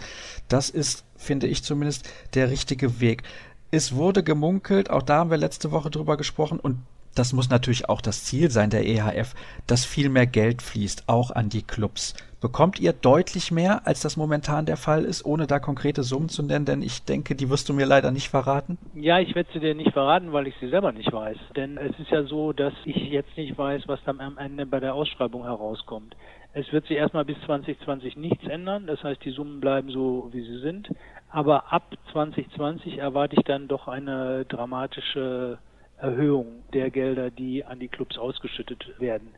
[0.48, 3.22] das ist, finde ich zumindest, der richtige Weg.
[3.70, 6.80] Es wurde gemunkelt, auch da haben wir letzte Woche drüber gesprochen und
[7.16, 9.34] das muss natürlich auch das Ziel sein der EHF,
[9.68, 12.14] dass viel mehr Geld fließt, auch an die Clubs.
[12.42, 16.44] Bekommt ihr deutlich mehr, als das momentan der Fall ist, ohne da konkrete Summen zu
[16.44, 16.66] nennen?
[16.66, 18.78] Denn ich denke, die wirst du mir leider nicht verraten.
[18.94, 21.38] Ja, ich werde sie dir nicht verraten, weil ich sie selber nicht weiß.
[21.56, 24.80] Denn es ist ja so, dass ich jetzt nicht weiß, was dann am Ende bei
[24.80, 26.16] der Ausschreibung herauskommt.
[26.54, 28.86] Es wird sich erstmal bis 2020 nichts ändern.
[28.86, 30.90] Das heißt, die Summen bleiben so, wie sie sind.
[31.32, 35.58] Aber ab 2020 erwarte ich dann doch eine dramatische
[35.98, 39.30] Erhöhung der Gelder, die an die Clubs ausgeschüttet werden.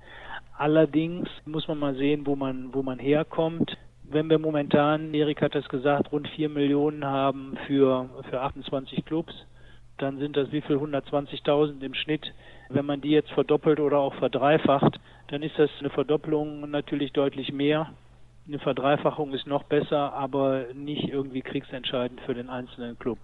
[0.57, 3.77] Allerdings muss man mal sehen, wo man, wo man herkommt.
[4.03, 9.33] Wenn wir momentan, Erik hat das gesagt, rund 4 Millionen haben für, für 28 Clubs,
[9.97, 12.33] dann sind das wie viel 120.000 im Schnitt.
[12.69, 17.51] Wenn man die jetzt verdoppelt oder auch verdreifacht, dann ist das eine Verdoppelung natürlich deutlich
[17.51, 17.91] mehr.
[18.47, 23.19] Eine Verdreifachung ist noch besser, aber nicht irgendwie kriegsentscheidend für den einzelnen Club.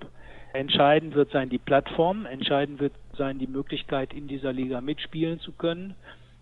[0.53, 5.51] Entscheidend wird sein die Plattform, entscheidend wird sein die Möglichkeit, in dieser Liga mitspielen zu
[5.51, 5.95] können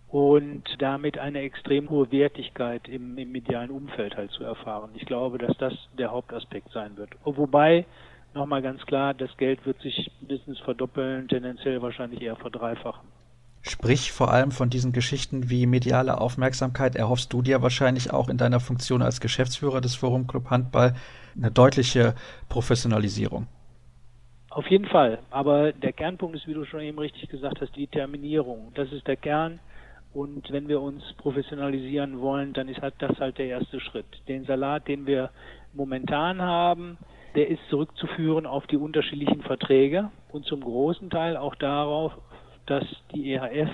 [0.09, 4.89] und damit eine extrem hohe Wertigkeit im, im medialen Umfeld halt zu erfahren.
[4.95, 7.11] Ich glaube, dass das der Hauptaspekt sein wird.
[7.23, 7.85] Wobei,
[8.33, 13.07] nochmal ganz klar, das Geld wird sich mindestens verdoppeln, tendenziell wahrscheinlich eher verdreifachen.
[13.61, 18.37] Sprich vor allem von diesen Geschichten wie mediale Aufmerksamkeit erhoffst du dir wahrscheinlich auch in
[18.37, 20.95] deiner Funktion als Geschäftsführer des Forum Club Handball
[21.37, 22.15] eine deutliche
[22.49, 23.47] Professionalisierung.
[24.51, 25.19] Auf jeden Fall.
[25.29, 28.73] Aber der Kernpunkt ist, wie du schon eben richtig gesagt hast, die Terminierung.
[28.75, 29.59] Das ist der Kern.
[30.13, 34.05] Und wenn wir uns professionalisieren wollen, dann ist halt das halt der erste Schritt.
[34.27, 35.29] Den Salat, den wir
[35.73, 36.97] momentan haben,
[37.35, 42.11] der ist zurückzuführen auf die unterschiedlichen Verträge und zum großen Teil auch darauf,
[42.65, 42.83] dass
[43.13, 43.69] die EHF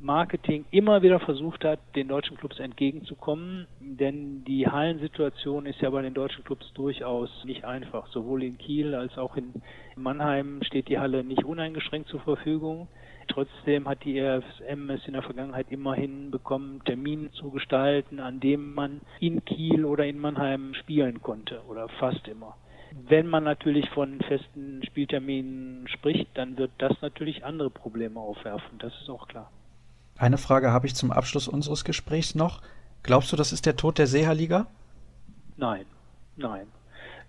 [0.00, 6.02] Marketing immer wieder versucht hat, den deutschen Clubs entgegenzukommen, denn die Hallensituation ist ja bei
[6.02, 8.06] den deutschen Clubs durchaus nicht einfach.
[8.08, 9.54] Sowohl in Kiel als auch in
[9.96, 12.88] Mannheim steht die Halle nicht uneingeschränkt zur Verfügung.
[13.28, 18.74] Trotzdem hat die EFSM es in der Vergangenheit immerhin bekommen, Termine zu gestalten, an dem
[18.74, 22.56] man in Kiel oder in Mannheim spielen konnte oder fast immer.
[23.08, 28.92] Wenn man natürlich von festen Spielterminen spricht, dann wird das natürlich andere Probleme aufwerfen, das
[29.00, 29.50] ist auch klar.
[30.18, 32.62] Eine Frage habe ich zum Abschluss unseres Gesprächs noch.
[33.02, 34.66] Glaubst du, das ist der Tod der Seeha-Liga?
[35.56, 35.84] Nein,
[36.36, 36.66] nein,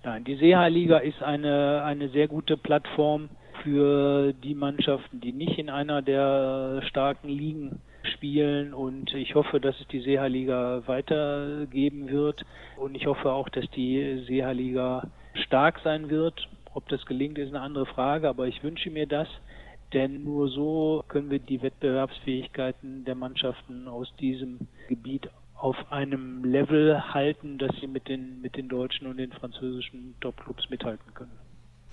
[0.04, 0.24] nein.
[0.24, 3.30] Die Seeha-Liga ist eine, eine sehr gute Plattform
[3.64, 7.82] für die Mannschaften, die nicht in einer der starken Ligen
[8.14, 12.46] spielen und ich hoffe, dass es die Seeha-Liga weitergeben wird
[12.78, 15.08] und ich hoffe auch, dass die Seeha-Liga
[15.46, 16.48] stark sein wird.
[16.74, 19.28] Ob das gelingt, ist eine andere Frage, aber ich wünsche mir das.
[19.94, 27.14] Denn nur so können wir die Wettbewerbsfähigkeiten der Mannschaften aus diesem Gebiet auf einem Level
[27.14, 31.32] halten, dass sie mit den, mit den deutschen und den französischen Top-Clubs mithalten können.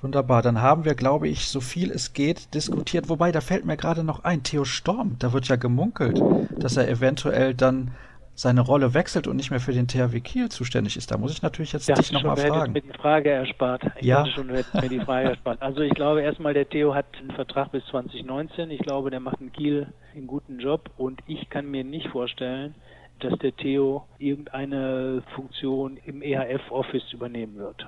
[0.03, 3.09] Wunderbar, dann haben wir, glaube ich, so viel es geht diskutiert.
[3.09, 6.21] Wobei, da fällt mir gerade noch ein, Theo Storm, da wird ja gemunkelt,
[6.59, 7.93] dass er eventuell dann
[8.35, 11.11] seine Rolle wechselt und nicht mehr für den THW Kiel zuständig ist.
[11.11, 12.73] Da muss ich natürlich jetzt ja, dich nochmal fragen.
[12.73, 13.83] Mir die Frage erspart.
[13.97, 14.27] Ich ja.
[14.27, 15.63] schon, mir die Frage erspart.
[15.63, 18.71] Also ich glaube erstmal, der Theo hat einen Vertrag bis 2019.
[18.71, 22.75] Ich glaube, der macht in Kiel einen guten Job und ich kann mir nicht vorstellen,
[23.21, 27.87] dass der Theo irgendeine Funktion im EHF-Office übernehmen wird.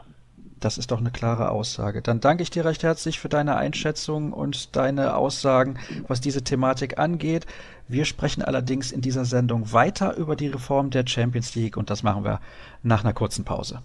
[0.59, 2.01] Das ist doch eine klare Aussage.
[2.01, 6.99] Dann danke ich dir recht herzlich für deine Einschätzung und deine Aussagen, was diese Thematik
[6.99, 7.47] angeht.
[7.88, 12.03] Wir sprechen allerdings in dieser Sendung weiter über die Reform der Champions League und das
[12.03, 12.40] machen wir
[12.83, 13.81] nach einer kurzen Pause.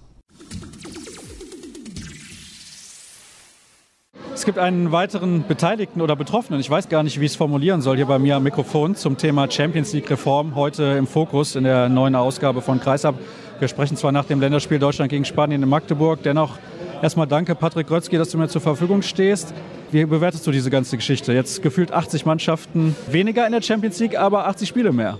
[4.33, 7.81] Es gibt einen weiteren Beteiligten oder Betroffenen, ich weiß gar nicht, wie ich es formulieren
[7.81, 11.65] soll, hier bei mir am Mikrofon zum Thema Champions League Reform, heute im Fokus in
[11.65, 13.19] der neuen Ausgabe von Kreisab.
[13.61, 16.57] Wir sprechen zwar nach dem Länderspiel Deutschland gegen Spanien in Magdeburg, dennoch
[17.03, 19.53] erstmal danke, Patrick Grötzky, dass du mir zur Verfügung stehst.
[19.91, 21.31] Wie bewertest du diese ganze Geschichte?
[21.31, 25.19] Jetzt gefühlt 80 Mannschaften weniger in der Champions League, aber 80 Spiele mehr.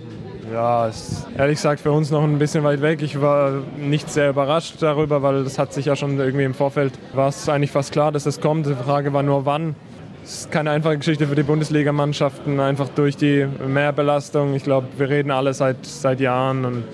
[0.52, 3.00] Ja, ist ehrlich gesagt für uns noch ein bisschen weit weg.
[3.02, 6.94] Ich war nicht sehr überrascht darüber, weil das hat sich ja schon irgendwie im Vorfeld,
[7.14, 8.66] war es eigentlich fast klar, dass das kommt.
[8.66, 9.76] Die Frage war nur wann.
[10.24, 14.54] Es ist keine einfache Geschichte für die Bundesligamannschaften, einfach durch die Mehrbelastung.
[14.54, 16.84] Ich glaube, wir reden alle seit, seit Jahren und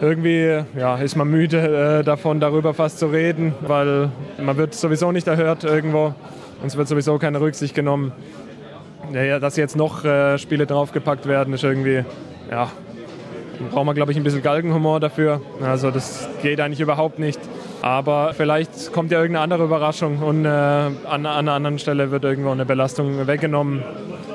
[0.00, 5.12] irgendwie ja, ist man müde äh, davon, darüber fast zu reden, weil man wird sowieso
[5.12, 6.14] nicht erhört irgendwo
[6.60, 8.12] und es wird sowieso keine Rücksicht genommen.
[9.12, 12.04] Ja, dass jetzt noch äh, Spiele draufgepackt werden, ist irgendwie
[12.50, 12.70] ja,
[13.70, 15.40] braucht man, glaube ich, ein bisschen Galgenhumor dafür.
[15.62, 17.40] Also das geht eigentlich überhaupt nicht.
[17.82, 22.24] Aber vielleicht kommt ja irgendeine andere Überraschung und äh, an, an, einer anderen Stelle wird
[22.24, 23.82] irgendwo eine Belastung weggenommen.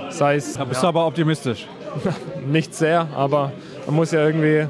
[0.10, 1.68] Sei es, da bist ja, du aber optimistisch.
[2.48, 3.52] nicht sehr, aber
[3.86, 4.68] man muss ja irgendwie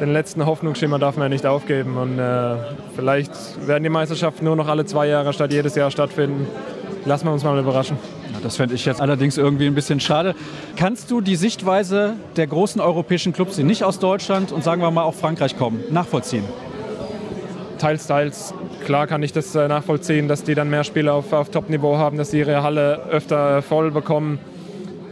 [0.00, 1.96] den letzten Hoffnungsschimmer darf man ja nicht aufgeben.
[1.96, 2.56] Und äh,
[2.96, 3.32] vielleicht
[3.66, 6.46] werden die Meisterschaften nur noch alle zwei Jahre statt jedes Jahr stattfinden.
[7.04, 7.96] Lassen wir uns mal überraschen.
[8.42, 10.34] Das fände ich jetzt allerdings irgendwie ein bisschen schade.
[10.76, 14.90] Kannst du die Sichtweise der großen europäischen Clubs, die nicht aus Deutschland und sagen wir
[14.90, 16.44] mal auch Frankreich kommen, nachvollziehen?
[17.78, 18.54] Teils, teils.
[18.84, 22.16] Klar kann ich das äh, nachvollziehen, dass die dann mehr Spiele auf, auf Top-Niveau haben,
[22.16, 24.38] dass sie ihre Halle öfter voll bekommen,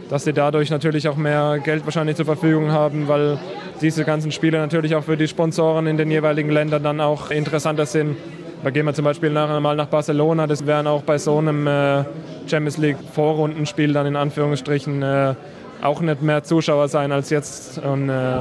[0.09, 3.39] dass sie dadurch natürlich auch mehr Geld wahrscheinlich zur Verfügung haben, weil
[3.81, 7.85] diese ganzen Spiele natürlich auch für die Sponsoren in den jeweiligen Ländern dann auch interessanter
[7.85, 8.17] sind.
[8.63, 10.45] Da gehen wir zum Beispiel nachher mal nach Barcelona.
[10.45, 12.03] Das wären auch bei so einem äh,
[12.47, 15.33] Champions League Vorrundenspiel dann in Anführungsstrichen äh,
[15.81, 17.77] auch nicht mehr Zuschauer sein als jetzt.
[17.77, 18.39] Und äh,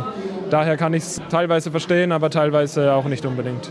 [0.51, 3.71] daher kann ich es teilweise verstehen, aber teilweise auch nicht unbedingt.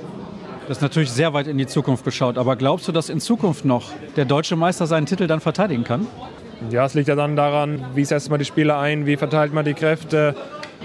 [0.67, 2.37] Das ist natürlich sehr weit in die Zukunft geschaut.
[2.37, 6.07] Aber glaubst du, dass in Zukunft noch der deutsche Meister seinen Titel dann verteidigen kann?
[6.71, 9.63] Ja, es liegt ja dann daran, wie setzt man die Spieler ein, wie verteilt man
[9.63, 10.35] die Kräfte.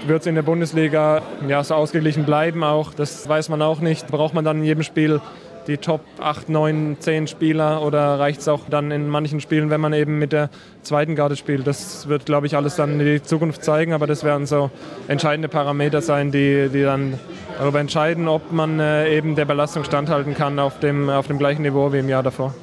[0.05, 2.93] Wird es in der Bundesliga ja, so ausgeglichen bleiben auch?
[2.93, 4.07] Das weiß man auch nicht.
[4.07, 5.21] Braucht man dann in jedem Spiel
[5.67, 9.79] die Top 8, 9, 10 Spieler oder reicht es auch dann in manchen Spielen, wenn
[9.79, 10.49] man eben mit der
[10.81, 11.65] zweiten Garde spielt?
[11.65, 14.71] Das wird, glaube ich, alles dann in die Zukunft zeigen, aber das werden so
[15.07, 17.17] entscheidende Parameter sein, die, die dann
[17.57, 21.61] darüber entscheiden, ob man äh, eben der Belastung standhalten kann auf dem, auf dem gleichen
[21.61, 22.53] Niveau wie im Jahr davor.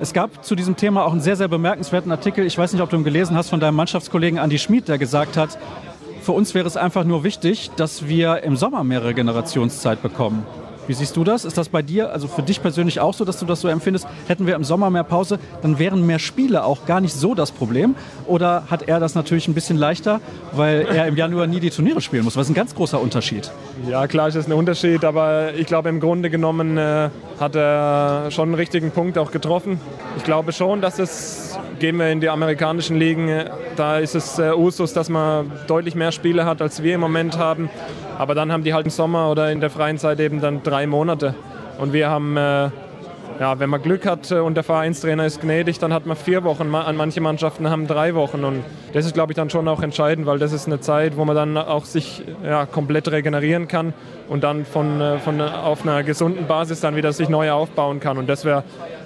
[0.00, 2.44] Es gab zu diesem Thema auch einen sehr, sehr bemerkenswerten Artikel.
[2.44, 5.36] Ich weiß nicht, ob du ihn gelesen hast von deinem Mannschaftskollegen Andy Schmid, der gesagt
[5.36, 5.56] hat,
[6.24, 10.46] für uns wäre es einfach nur wichtig, dass wir im Sommer mehr Generationszeit bekommen.
[10.86, 11.44] Wie siehst du das?
[11.46, 14.06] Ist das bei dir, also für dich persönlich auch so, dass du das so empfindest?
[14.26, 17.52] Hätten wir im Sommer mehr Pause, dann wären mehr Spiele auch gar nicht so das
[17.52, 17.94] Problem?
[18.26, 20.20] Oder hat er das natürlich ein bisschen leichter,
[20.52, 22.36] weil er im Januar nie die Turniere spielen muss?
[22.36, 23.50] Was ist ein ganz großer Unterschied.
[23.88, 27.08] Ja, klar ist das ein Unterschied, aber ich glaube, im Grunde genommen äh,
[27.40, 29.80] hat er schon einen richtigen Punkt auch getroffen.
[30.18, 33.28] Ich glaube schon, dass es, gehen wir in die amerikanischen Ligen,
[33.76, 37.38] da ist es äh, Usus, dass man deutlich mehr Spiele hat, als wir im Moment
[37.38, 37.68] haben.
[38.18, 40.86] Aber dann haben die halt im Sommer oder in der freien Zeit eben dann drei
[40.86, 41.34] Monate.
[41.78, 42.70] Und wir haben, äh,
[43.40, 46.44] ja, wenn man Glück hat äh, und der Vereinstrainer ist gnädig, dann hat man vier
[46.44, 46.68] Wochen.
[46.68, 48.44] Manche Mannschaften haben drei Wochen.
[48.44, 51.24] Und das ist, glaube ich, dann schon auch entscheidend, weil das ist eine Zeit, wo
[51.24, 53.92] man dann auch sich ja, komplett regenerieren kann
[54.28, 58.18] und dann von, äh, von auf einer gesunden Basis dann wieder sich neu aufbauen kann.
[58.18, 58.64] Und das wäre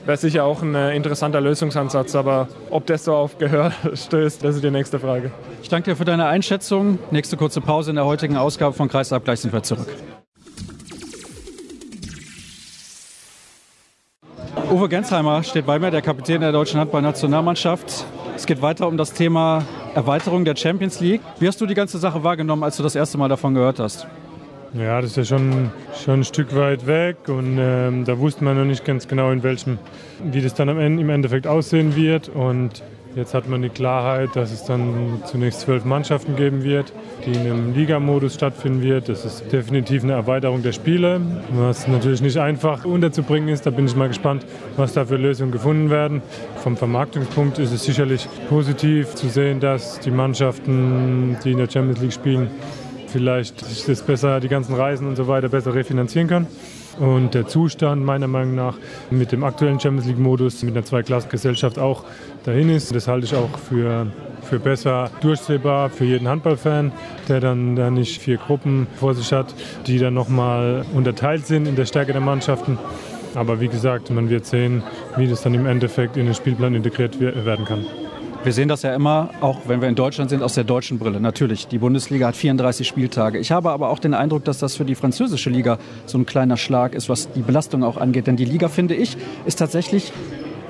[0.09, 2.17] wäre sicher auch ein äh, interessanter Lösungsansatz.
[2.17, 5.31] Aber ob das so auf Gehör stößt, das ist die nächste Frage.
[5.62, 6.99] Ich danke dir für deine Einschätzung.
[7.11, 9.25] Nächste kurze Pause in der heutigen Ausgabe von Kreisab.
[9.25, 9.88] Gleich sind wir zurück.
[14.71, 18.05] Uwe Gensheimer steht bei mir, der Kapitän der deutschen Handballnationalmannschaft.
[18.37, 21.23] Es geht weiter um das Thema Erweiterung der Champions League.
[21.39, 24.07] Wie hast du die ganze Sache wahrgenommen, als du das erste Mal davon gehört hast?
[24.75, 25.71] Ja, das ist ja schon,
[26.05, 29.43] schon ein Stück weit weg und ähm, da wusste man noch nicht ganz genau, in
[29.43, 29.79] welchem,
[30.23, 32.29] wie das dann am Ende, im Endeffekt aussehen wird.
[32.29, 32.83] Und
[33.19, 36.93] jetzt hat man die Klarheit, dass es dann zunächst zwölf Mannschaften geben wird,
[37.27, 39.09] die in einem Ligamodus stattfinden wird.
[39.09, 43.66] Das ist definitiv eine Erweiterung der Spiele, was natürlich nicht einfach unterzubringen ist.
[43.66, 44.47] Da bin ich mal gespannt,
[44.77, 46.23] was da für Lösungen gefunden werden.
[46.62, 52.01] Vom Vermarktungspunkt ist es sicherlich positiv zu sehen, dass die Mannschaften, die in der Champions
[52.01, 52.49] League spielen,
[53.09, 56.47] vielleicht sich das besser, die ganzen Reisen und so weiter besser refinanzieren kann.
[56.99, 58.74] Und der Zustand meiner Meinung nach
[59.11, 62.05] mit dem aktuellen Champions League-Modus, mit einer Zweiklassengesellschaft auch
[62.44, 62.94] dahin ist.
[62.94, 64.09] Das halte ich auch für,
[64.42, 66.92] für besser durchsehbar für jeden Handballfan,
[67.28, 69.55] der dann da nicht vier Gruppen vor sich hat,
[69.86, 72.78] die dann nochmal unterteilt sind in der Stärke der Mannschaften.
[73.34, 74.82] Aber wie gesagt, man wird sehen,
[75.16, 77.86] wie das dann im Endeffekt in den Spielplan integriert werden kann.
[78.45, 81.20] Wir sehen das ja immer, auch wenn wir in Deutschland sind, aus der deutschen Brille.
[81.20, 83.39] Natürlich, die Bundesliga hat 34 Spieltage.
[83.39, 86.57] Ich habe aber auch den Eindruck, dass das für die französische Liga so ein kleiner
[86.57, 88.28] Schlag ist, was die Belastung auch angeht.
[88.28, 90.12] Denn die Liga, finde ich, ist tatsächlich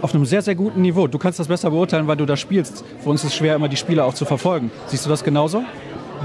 [0.01, 1.09] auf einem sehr, sehr guten Niveau.
[1.09, 2.85] Du kannst das besser beurteilen, weil du da spielst.
[3.01, 4.71] Für uns ist es schwer, immer die Spieler auch zu verfolgen.
[4.87, 5.63] Siehst du das genauso?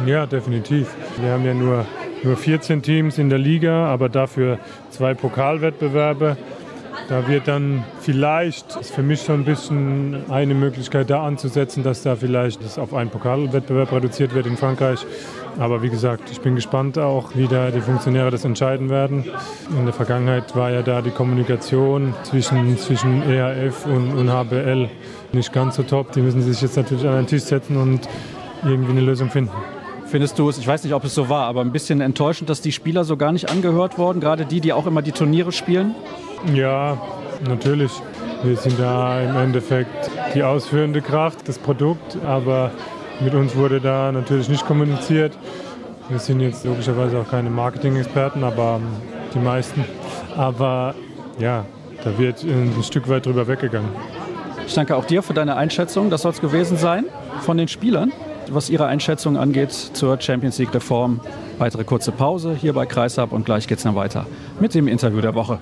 [0.06, 0.96] Ja, definitiv.
[1.20, 1.86] Wir haben ja nur,
[2.24, 4.60] nur 14 Teams in der Liga, aber dafür
[4.92, 6.38] zwei Pokalwettbewerbe.
[7.10, 12.04] Da wird dann vielleicht, ist für mich so ein bisschen eine Möglichkeit da anzusetzen, dass
[12.04, 15.06] da vielleicht das auf einen Pokalwettbewerb reduziert wird in Frankreich.
[15.60, 19.26] Aber wie gesagt, ich bin gespannt auch, wie da die Funktionäre das entscheiden werden.
[19.78, 24.90] In der Vergangenheit war ja da die Kommunikation zwischen, zwischen ERF und, und HBL
[25.34, 26.12] nicht ganz so top.
[26.14, 28.08] Die müssen sich jetzt natürlich an einen Tisch setzen und
[28.64, 29.52] irgendwie eine Lösung finden.
[30.08, 32.62] Findest du es, ich weiß nicht, ob es so war, aber ein bisschen enttäuschend, dass
[32.62, 35.96] die Spieler so gar nicht angehört wurden, gerade die, die auch immer die Turniere spielen?
[36.52, 36.98] Ja,
[37.48, 37.92] natürlich.
[38.44, 42.72] Wir sind da im Endeffekt die ausführende Kraft, das Produkt, aber
[43.22, 45.32] mit uns wurde da natürlich nicht kommuniziert.
[46.10, 48.88] Wir sind jetzt logischerweise auch keine Marketing-Experten, aber ähm,
[49.34, 49.86] die meisten.
[50.36, 50.94] Aber
[51.40, 51.66] ja,
[52.04, 53.90] da wird ein Stück weit drüber weggegangen.
[54.68, 56.10] Ich danke auch dir für deine Einschätzung.
[56.10, 57.06] Das soll es gewesen sein
[57.42, 58.12] von den Spielern,
[58.50, 61.22] was ihre Einschätzung angeht zur Champions League-Reform.
[61.60, 64.26] Weitere kurze Pause hier bei Kreisab und gleich geht es dann weiter
[64.60, 65.60] mit dem Interview der Woche.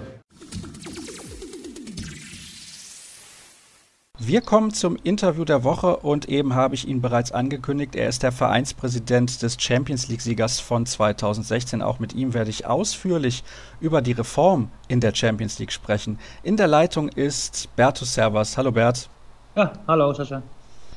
[4.31, 7.97] Wir kommen zum Interview der Woche und eben habe ich ihn bereits angekündigt.
[7.97, 11.81] Er ist der Vereinspräsident des Champions League-Siegers von 2016.
[11.81, 13.43] Auch mit ihm werde ich ausführlich
[13.81, 16.17] über die Reform in der Champions League sprechen.
[16.43, 18.57] In der Leitung ist Bertus Servas.
[18.57, 19.09] Hallo Bert.
[19.57, 20.41] Ja, hallo Sascha.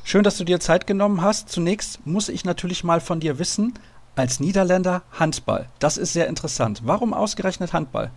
[0.04, 1.48] Schön, dass du dir Zeit genommen hast.
[1.48, 3.74] Zunächst muss ich natürlich mal von dir wissen,
[4.14, 5.68] als Niederländer Handball.
[5.80, 6.82] Das ist sehr interessant.
[6.84, 8.12] Warum ausgerechnet Handball?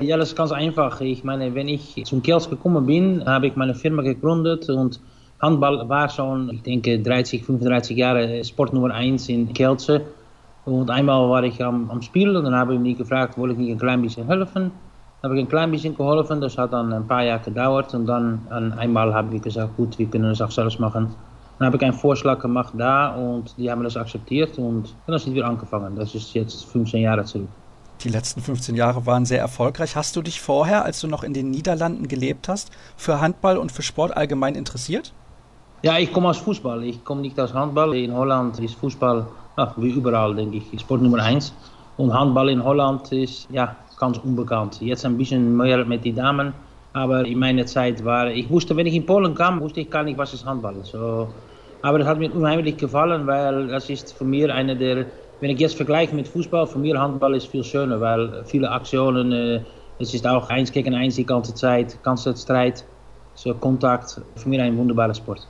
[0.00, 1.00] Ja, das ist ganz einfach.
[1.00, 5.00] Ich meine, wenn ich zum Kiels gekommen bin, habe ich meine Firma gegründet und
[5.40, 10.02] Handball war schon, ich denke, 30, 35 Jahre Sport Nummer 1 in Kielce.
[10.64, 13.58] Und einmal war ich am, am Spiel und dann habe ich mich gefragt, wollte ich
[13.58, 14.70] nicht ein klein bisschen helfen?
[15.20, 18.06] Dann habe ich ein klein bisschen geholfen, das hat dann ein paar Jahre gedauert und
[18.06, 18.40] dann
[18.78, 21.12] einmal habe ich gesagt, gut, wir können das auch selbst machen.
[21.58, 25.34] Dann habe ich einen Vorschlag gemacht da und die haben das akzeptiert und dann sind
[25.34, 25.96] wir angefangen.
[25.96, 27.48] Das ist jetzt 15 Jahre zurück.
[28.02, 29.96] Die letzten 15 Jahre waren sehr erfolgreich.
[29.96, 33.72] Hast du dich vorher, als du noch in den Niederlanden gelebt hast, für Handball und
[33.72, 35.12] für Sport allgemein interessiert?
[35.82, 36.84] Ja, ich komme aus Fußball.
[36.84, 37.96] Ich komme nicht aus Handball.
[37.96, 39.26] In Holland ist Fußball,
[39.56, 41.52] ach, wie überall, denke ich, Sport Nummer eins.
[41.96, 44.80] Und Handball in Holland ist ja ganz unbekannt.
[44.80, 46.52] Jetzt ein bisschen mehr mit den Damen.
[46.92, 50.04] Aber in meiner Zeit war, ich wusste, wenn ich in Polen kam, wusste ich gar
[50.04, 50.76] nicht, was ist Handball.
[50.84, 51.28] So,
[51.82, 55.06] aber das hat mir unheimlich gefallen, weil das ist für mich einer der
[55.40, 59.32] wenn ich jetzt vergleiche mit Fußball, für mich Handball ist viel schöner, weil viele Aktionen,
[59.32, 59.60] äh,
[59.98, 62.84] es ist auch eins gegen eins die ganze Zeit, ganze Streit,
[63.34, 65.46] so Kontakt, für mich ein wunderbarer Sport.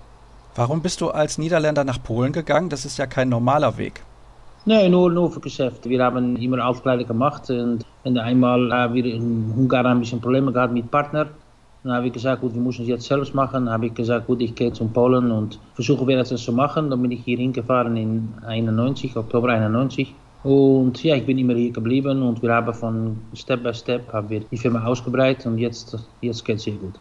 [0.55, 2.68] Warum bist du als Niederländer nach Polen gegangen?
[2.68, 4.03] Das ist ja kein normaler Weg.
[4.64, 5.89] Nee, nur, nur für Geschäft.
[5.89, 10.53] Wir haben immer Aufkleidung gemacht und, und einmal haben wir in Ungarn ein bisschen Probleme
[10.53, 11.28] gehabt mit Partner.
[11.83, 13.64] Dann habe ich gesagt, gut, wir müssen es jetzt selbst machen.
[13.64, 16.91] Dann habe ich gesagt, gut, ich gehe zum Polen und versuche wir das zu machen.
[16.91, 20.14] Dann bin ich hier hingefahren in 91, Oktober 91.
[20.45, 24.31] Und ja, ich bin immer hier geblieben und wir haben von Step by Step haben
[24.31, 26.95] wir die Firma ausgebreitet und jetzt, jetzt geht es sehr gut.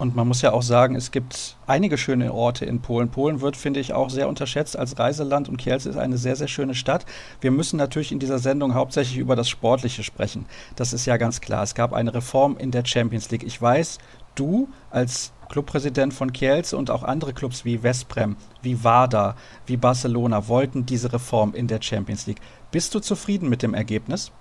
[0.00, 3.10] Und man muss ja auch sagen, es gibt einige schöne Orte in Polen.
[3.10, 6.48] Polen wird, finde ich, auch sehr unterschätzt als Reiseland und Kielce ist eine sehr, sehr
[6.48, 7.04] schöne Stadt.
[7.42, 10.46] Wir müssen natürlich in dieser Sendung hauptsächlich über das Sportliche sprechen.
[10.74, 11.62] Das ist ja ganz klar.
[11.62, 13.42] Es gab eine Reform in der Champions League.
[13.42, 13.98] Ich weiß,
[14.36, 19.36] du als Clubpräsident von Kielce und auch andere Clubs wie Vesprem, wie Wada,
[19.66, 22.40] wie Barcelona wollten diese Reform in der Champions League.
[22.72, 24.32] Bist du zufrieden mit dem Ergebnis?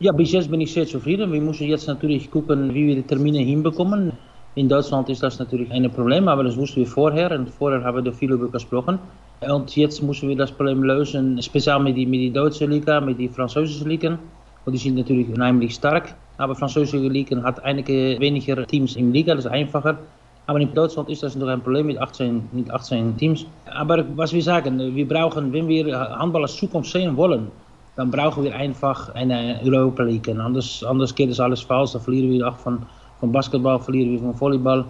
[0.00, 1.30] Ja, bis jetzt bin ich sehr zufrieden.
[1.30, 4.12] Wir müssen jetzt natürlich gucken, wie wir die Termine hinbekommen.
[4.54, 8.04] In Deutschland ist das natürlich ein Problem, aber das wussten wir vorher und vorher haben
[8.04, 8.98] wir viel über gesprochen.
[9.40, 13.30] Und jetzt müssen wir das Problem lösen, speziell mit der mit deutschen Liga, mit der
[13.30, 14.18] französischen Liga.
[14.64, 16.14] Und die sind natürlich stark.
[16.38, 19.98] Aber die französische Liga hat einige weniger Teams in Liga, das ist einfacher.
[20.46, 23.44] Aber in Deutschland ist das noch ein Problem mit 18, mit 18 Teams.
[23.66, 27.48] Aber was wir sagen, wir brauchen, wenn wir Handball als Zukunft sehen wollen,
[27.96, 30.28] dann brauchen wir einfach eine Europa League.
[30.28, 32.78] Anders, anders geht es alles falsch, dann verlieren wir auch von
[33.20, 34.84] von Basketball verlieren wir von Volleyball.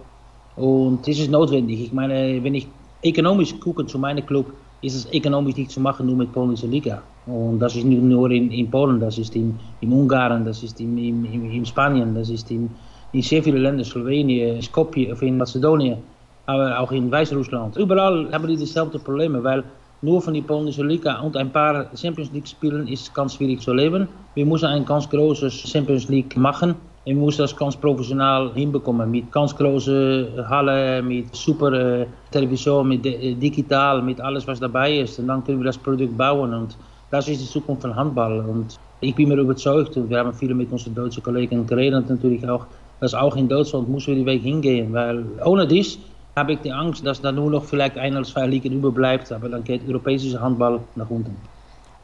[0.57, 1.81] Und das ist notwendig.
[1.83, 2.66] Ich meine, wenn ich
[3.05, 4.47] ökonomisch gucke zu meinem Club,
[4.83, 7.03] ist es ökonomisch nicht zu machen, nur mit polnischer Liga.
[7.26, 10.81] Und das ist nicht nur in, in Polen, das ist in, in Ungarn, das ist
[10.81, 12.70] in, in, in Spanien, das ist in,
[13.12, 15.99] in sehr vielen Ländern, Slowenien, Skopje, in Mazedonien,
[16.47, 17.76] aber auch in Weißrussland.
[17.76, 19.64] Überall haben die dieselben Probleme, weil
[20.01, 23.72] nur von die polnische Liga und ein paar Champions League Spielen ist ganz schwierig zu
[23.72, 24.07] leben.
[24.35, 26.76] Wir müssen ein ganz großes Champions League machen.
[27.09, 29.11] Wir müssen das ganz professionell hinbekommen.
[29.11, 34.98] Mit ganz große Halle, mit super äh, Television, mit äh, digital, mit alles was dabei
[34.98, 35.18] ist.
[35.18, 36.52] Und dann können wir das Produkt bauen.
[36.52, 36.76] Und
[37.11, 38.40] das ist die Zukunft von Handball.
[38.40, 42.46] Und ich bin mir überzeugt, und wir haben viele mit unseren deutschen Kollegen geredet natürlich
[42.46, 42.66] auch,
[43.00, 44.92] dass auch in Deutschland müssen wir die Weg hingehen.
[44.92, 45.98] Weil ohne dies
[46.36, 49.48] habe ich die Angst, dass da nur noch vielleicht ein oder zwei Ligen überbleibt, aber
[49.48, 51.34] dann geht europäischer Handball nach unten.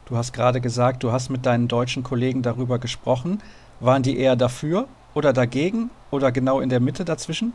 [0.07, 3.39] Du hast gerade gesagt, du hast mit deinen deutschen Kollegen darüber gesprochen.
[3.79, 7.53] Waren die eher dafür oder dagegen oder genau in der Mitte dazwischen?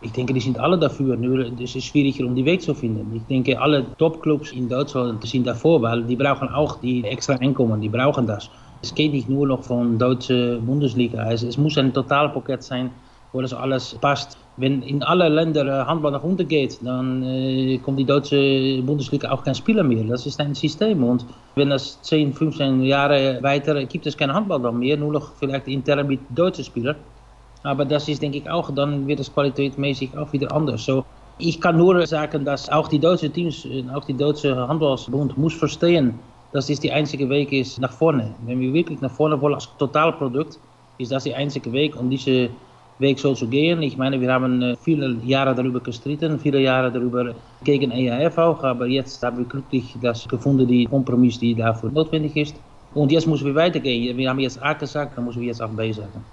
[0.00, 3.16] Ich denke, die sind alle dafür, nur es ist schwieriger, um die Weg zu finden.
[3.16, 7.80] Ich denke, alle Topclubs in Deutschland sind davor, weil die brauchen auch die extra Einkommen,
[7.80, 8.48] die brauchen das.
[8.80, 12.90] Es geht nicht nur noch von deutsche Bundesliga, also es muss ein Totalpaket sein,
[13.32, 14.36] wo das alles passt.
[14.56, 19.44] Wenn in alle Länder Handball nach unten geht, dann äh, kommt die deutsche Bundesliga auch
[19.44, 20.04] kein Spieler mehr.
[20.04, 21.04] Das ist ein System.
[21.04, 21.24] Und
[21.54, 25.68] wenn das 10, 15 Jahre weiter gibt es kein Handball dann mehr, nur noch vielleicht
[25.68, 26.96] intern mit deutschen Spielern.
[27.62, 30.84] Aber das ist, denke ich, auch, dann wird es qualitätsmäßig auch wieder anders.
[30.84, 31.04] So,
[31.38, 36.18] ich kann nur sagen, dass auch die deutschen Teams, auch die deutsche Handballbund muss verstehen,
[36.52, 38.34] dass das die einzige Weg ist nach vorne.
[38.44, 40.58] Wenn wir wirklich nach vorne wollen als Totalprodukt,
[40.98, 42.50] ist das der einzige Weg, um diese
[42.98, 43.82] Weg so zu gehen.
[43.82, 48.62] Ich meine, wir haben äh, viele Jahre darüber gestritten, viele Jahre darüber gegen EAF auch,
[48.64, 52.56] aber jetzt haben wir glücklich das gefunden, die Kompromiss, die dafür notwendig ist.
[52.94, 54.16] Und jetzt müssen wir weitergehen.
[54.16, 56.24] Wir haben jetzt A gesagt, dann müssen wir jetzt auch B sagen.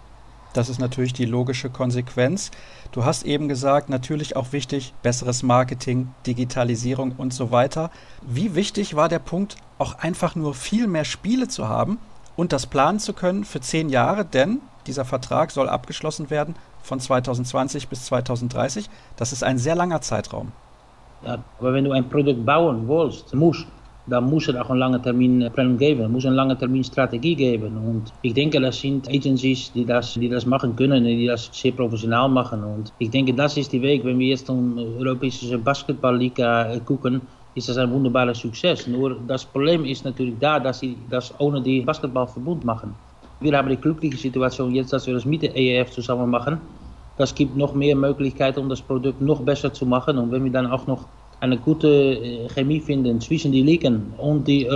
[0.54, 2.50] Das ist natürlich die logische Konsequenz.
[2.94, 7.92] Du hast eben gesagt, natürlich auch wichtig, besseres Marketing, Digitalisierung und so weiter.
[8.26, 12.00] Wie wichtig war der Punkt, auch einfach nur viel mehr Spiele zu haben
[12.38, 14.24] und das planen zu können für zehn Jahre?
[14.24, 18.90] Denn dieser Vertrag soll abgeschlossen werden von 2020 bis 2030.
[19.18, 20.52] Das ist ein sehr langer Zeitraum.
[21.24, 23.68] Aber wenn du ein Produkt bauen willst, musst,
[24.08, 27.76] dann muss es auch einen langen Terminplan geben, muss eine lange Terminstrategie geben.
[27.78, 31.72] Und ich denke, das sind Agencies, die das, die das machen können, die das sehr
[31.72, 32.64] professionell machen.
[32.64, 37.22] Und ich denke, das ist die Weg, wenn wir jetzt um Europäische Basketballliga gucken,
[37.56, 38.86] ist das ein wunderbarer Success.
[38.86, 42.94] Nur das Problem ist natürlich da, dass sie das ohne die Basketballverbund machen.
[43.40, 46.60] Wir haben die glückliche Situation jetzt, dass wir das mit der EEF zusammen machen.
[47.18, 50.18] Das gibt noch mehr Möglichkeiten, um das Produkt noch besser zu machen.
[50.18, 51.06] Und wenn wir dann auch noch
[51.40, 54.68] eine gute äh, Chemie finden zwischen die Ligen und die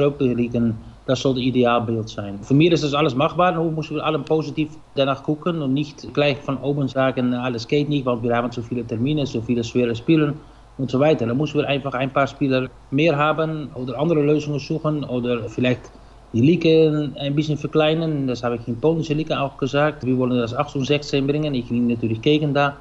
[1.10, 2.38] das soll das Idealbild sein.
[2.44, 6.14] Für mich ist das alles machbar, nur müssen wir alle positiv danach gucken und nicht
[6.14, 9.64] gleich von oben sagen, alles geht nicht, weil wir haben zu viele Termine, zu viele
[9.64, 10.36] schwere Spiele
[10.78, 11.26] und so weiter.
[11.26, 15.82] Da müssen wir einfach ein paar Spieler mehr haben oder andere Lösungen suchen oder vielleicht
[16.34, 18.28] die Liga ein bisschen verkleinern.
[18.28, 20.06] Das habe ich in polnische Liga auch gesagt.
[20.06, 21.54] Wir wollen das 8 und 16 bringen.
[21.56, 22.78] Ich bin natürlich gegen da,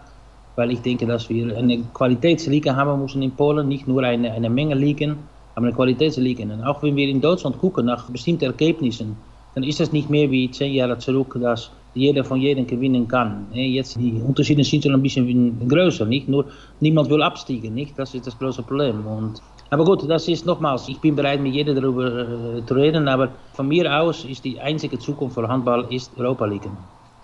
[0.57, 4.51] weil ich denke, dass wir eine Qualitätsliga haben müssen in Polen, nicht nur eine, eine
[4.51, 5.17] Menge Ligen,
[5.55, 6.45] aber eine Qualitätsliga.
[6.45, 9.17] Und auch wir in Deutschland gucken nach bestimmten Ergebnissen,
[9.55, 13.47] dann ist das nicht mehr wie zehn Jahre zurück, dass jeder von jedem gewinnen kann.
[13.53, 16.45] Jetzt die Unterschiede schon ein bisschen größer, nicht nur
[16.81, 17.99] niemand will absteigen, nicht?
[17.99, 19.05] Das ist das große Problem.
[19.07, 23.07] Und aber gut, das ist nochmals, ich bin bereit, mit jedem darüber äh, zu reden,
[23.09, 26.69] aber von mir aus ist die einzige Zukunft für Handball ist Europa League.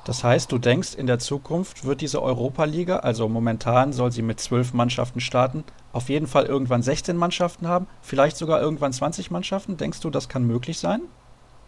[0.04, 4.38] Das heißt, du denkst, in der Zukunft wird diese Europa-Liga, also momentan soll sie mit
[4.38, 5.64] zwölf Mannschaften starten,
[5.94, 9.78] auf jeden Fall irgendwann 16 Mannschaften haben, vielleicht sogar irgendwann 20 Mannschaften.
[9.78, 11.00] Denkst du, das kann möglich sein?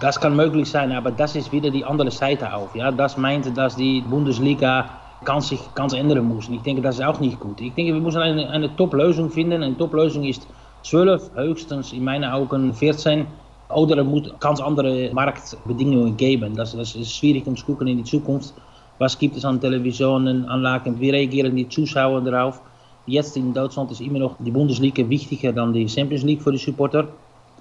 [0.01, 2.77] Das kann möglich sein, aber das ist wieder die andere Seite auf.
[2.77, 2.91] Ja?
[2.93, 4.91] Das meint, dass die Bundesliga
[5.25, 6.51] ganz sich ganz ändern muss.
[6.51, 7.59] Ich denke, das ist auch nicht gut.
[7.63, 9.63] Ich denke, wir müssen eine, eine Top-Lösung finden.
[9.63, 10.47] Eine Top-Lösung ist
[10.83, 13.27] 12, höchstens in meinen Augen 14.
[13.69, 16.55] Oder muss ganz andere Marktbedingungen geben.
[16.55, 18.55] Das, das ist schwierig um zu gucken in die Zukunft.
[18.99, 20.99] Was gibt es an Televisionenanlagen?
[21.01, 22.61] Wie reagieren die Zuschauer darauf?
[23.07, 26.59] Jetzt in Deutschland ist immer noch die Bundesliga wichtiger dan die Champions League für die
[26.59, 27.09] Supporter.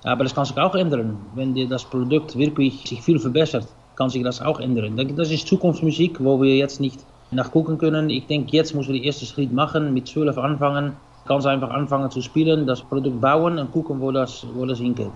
[0.03, 1.17] Aber das kann sich auch ändern.
[1.33, 4.95] Wenn das Produkt wirklich sich viel verbessert, kann sich das auch ändern.
[5.15, 6.99] Das ist Zukunftsmusik, wo wir jetzt nicht
[7.31, 8.09] nachgucken können.
[8.09, 10.93] Ich denke, jetzt müssen wir den ersten Schritt machen, mit 12 anfangen
[11.27, 15.11] ganz einfach anfangen zu spielen, das Produkt bauen und gucken, wo das, wo das hingeht.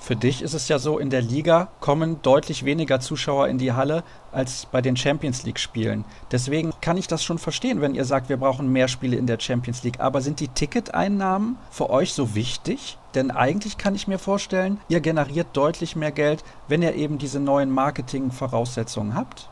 [0.00, 3.72] Für dich ist es ja so, in der Liga kommen deutlich weniger Zuschauer in die
[3.72, 6.06] Halle als bei den Champions League-Spielen.
[6.32, 9.38] Deswegen kann ich das schon verstehen, wenn ihr sagt, wir brauchen mehr Spiele in der
[9.38, 10.00] Champions League.
[10.00, 12.96] Aber sind die Ticketeinnahmen für euch so wichtig?
[13.14, 17.38] Denn eigentlich kann ich mir vorstellen, ihr generiert deutlich mehr Geld, wenn ihr eben diese
[17.38, 19.50] neuen Marketing-Voraussetzungen habt.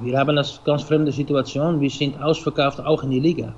[0.00, 1.78] Wir haben eine ganz fremde Situation.
[1.82, 3.52] Wir sind ausverkauft auch in die Liga.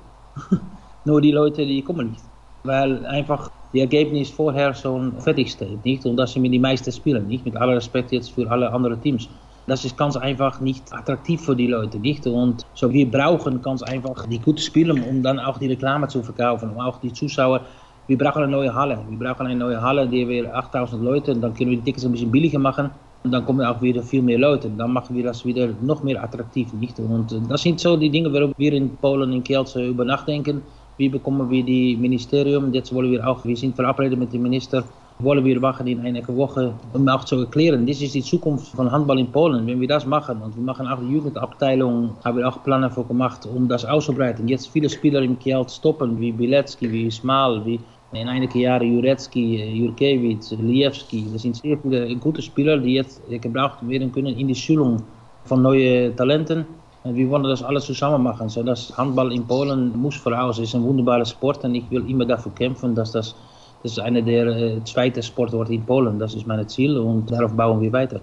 [1.05, 2.23] Nur die Leute, die kommen nicht.
[2.63, 5.83] Weil einfach die Ergebnis vorher schon fertig steht.
[5.83, 6.05] Nicht?
[6.05, 7.45] Und das sind die meisten Spieler, nicht?
[7.45, 9.27] Mit aller Respekt jetzt für alle anderen Teams.
[9.67, 12.25] Das ist ganz einfach nicht attraktiv für die Leute, nicht?
[12.27, 16.21] Und so wir brauchen ganz einfach die guten Spieler, um dann auch die Reklame zu
[16.21, 17.61] verkaufen, um auch die Zuschauer
[18.07, 18.99] wir brauchen eine neue Halle.
[19.07, 22.11] Wir brauchen eine neue Halle, die wir 8000 Leute, dann können wir die Tickets ein
[22.11, 22.89] bisschen billiger machen.
[23.23, 24.69] Und dann kommen auch wieder viel mehr Leute.
[24.69, 26.73] Dann machen wir das wieder noch mehr attraktiv.
[26.73, 26.99] Nicht?
[26.99, 30.61] Und das sind so die Dinge, worüber wir in Polen, in Kielce über nachdenken.
[30.97, 32.73] Wie bekommen wir die Ministerium?
[32.73, 34.83] Jetzt wollen wir auch, wir sind verabredet mit dem Minister,
[35.19, 38.91] wollen wir machen in einer Woche, um auch zu erklären, das ist die Zukunft von
[38.91, 39.65] Handball in Polen.
[39.67, 43.03] Wenn wir das machen, und wir machen auch die Jugendabteilung, haben wir auch Pläne für
[43.03, 44.47] gemacht, um das auszubreiten.
[44.47, 47.79] Jetzt viele Spieler im Kiel stoppen, wie Bilecki, wie Smal, wie
[48.13, 51.27] in einigen Jahren Jurecki, Jurkiewicz, Lievski.
[51.31, 55.01] Das sind sehr viele gute Spieler, die jetzt gebraucht werden können in die Schulung
[55.45, 56.65] von neuen Talenten.
[57.03, 60.59] Wir wollen das alles zusammen machen, sodass Handball in Polen muss voraus.
[60.59, 63.33] Es ist ein wunderbarer Sport und ich will immer dafür kämpfen, dass das,
[63.81, 66.19] das ist eine der äh, zweite Sportorte in Polen.
[66.19, 68.21] Das ist mein Ziel und darauf bauen wir weiter.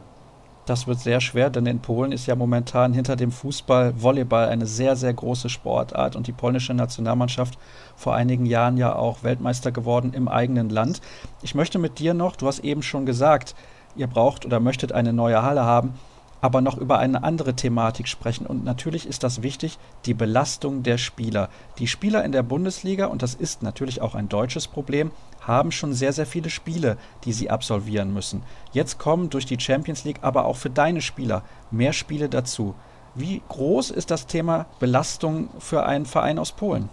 [0.64, 4.66] Das wird sehr schwer, denn in Polen ist ja momentan hinter dem Fußball Volleyball eine
[4.66, 7.58] sehr, sehr große Sportart und die polnische Nationalmannschaft
[7.96, 11.00] vor einigen Jahren ja auch Weltmeister geworden im eigenen Land.
[11.42, 13.56] Ich möchte mit dir noch, du hast eben schon gesagt,
[13.96, 15.94] ihr braucht oder möchtet eine neue Halle haben
[16.40, 18.46] aber noch über eine andere Thematik sprechen.
[18.46, 21.48] Und natürlich ist das wichtig, die Belastung der Spieler.
[21.78, 25.10] Die Spieler in der Bundesliga, und das ist natürlich auch ein deutsches Problem,
[25.40, 28.42] haben schon sehr, sehr viele Spiele, die sie absolvieren müssen.
[28.72, 32.74] Jetzt kommen durch die Champions League aber auch für deine Spieler mehr Spiele dazu.
[33.14, 36.88] Wie groß ist das Thema Belastung für einen Verein aus Polen?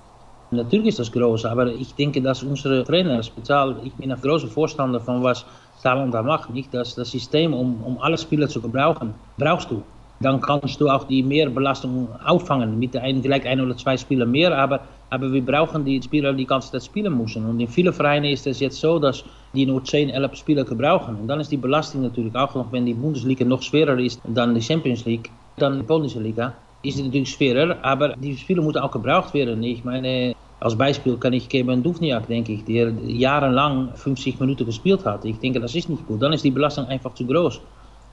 [0.51, 4.47] Natürlich ist das groß, aber ich denke, dass unsere Trainer, speziell, ich bin ein großer
[4.47, 5.45] Vorstander von was
[5.85, 6.73] Thailand da macht, nicht?
[6.73, 9.83] Das, das System, um, um alle Spieler zu gebrauchen, brauchst du.
[10.19, 14.57] Dann kannst du auch die Mehrbelastung auffangen mit ein, vielleicht ein oder zwei Spieler mehr,
[14.57, 14.79] aber,
[15.09, 17.45] aber wir brauchen die Spieler, die ganze Zeit spielen müssen.
[17.45, 19.23] Und in vielen Vereinen ist es jetzt so, dass
[19.53, 21.15] die nur 10, 11 Spieler gebrauchen.
[21.21, 24.55] Und dann ist die Belastung natürlich auch noch, wenn die Bundesliga noch schwerer ist dan
[24.55, 28.91] die Champions League, dann die polnische Liga, ist es natürlich schwerer, die Spieler moeten auch
[28.91, 29.61] gebraucht werden.
[29.63, 35.05] Ich meine, als Beispiel kann ich Kevin Duvniak, denke ich, der jahrelang 50 Minuten gespielt
[35.05, 35.25] hat.
[35.25, 36.21] Ich denke, das ist nicht gut.
[36.21, 37.59] Dann ist die Belastung einfach zu groß.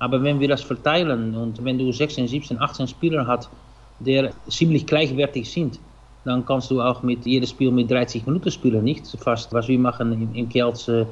[0.01, 3.49] Aber wenn wir das verteilen und wenn du 16, 17, 18 Spieler hast,
[4.01, 5.79] die ziemlich gleichwertig sind,
[6.25, 9.79] dann kannst du auch mit jedem Spiel mit 30 Minuten spielen, nicht fast, was wir
[9.79, 11.07] machen in, in äh,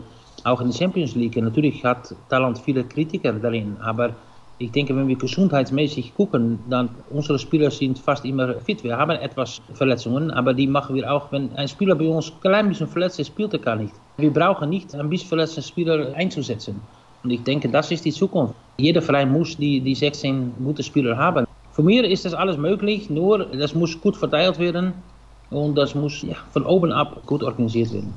[0.44, 1.36] auch in der Champions League.
[1.36, 4.14] Natürlich hat Talent viele Kritiker darin, aber
[4.60, 8.84] ich denke, wenn wir gesundheitsmäßig gucken, dann unsere Spieler sind fast immer fit.
[8.84, 12.40] Wir haben etwas Verletzungen, aber die machen wir auch, wenn ein Spieler bei uns ein
[12.42, 13.94] klein bisschen verletzt ist, spielt er gar nicht.
[14.18, 16.78] Wir brauchen nicht ein bisschen verletzten Spieler einzusetzen.
[17.24, 18.54] Und ich denke, das ist die Zukunft.
[18.76, 21.46] Jeder Verein muss die, die 16 gute Spieler haben.
[21.72, 24.92] Für mich ist das alles möglich, nur das muss gut verteilt werden
[25.48, 28.12] und das muss ja, von oben ab gut organisiert werden.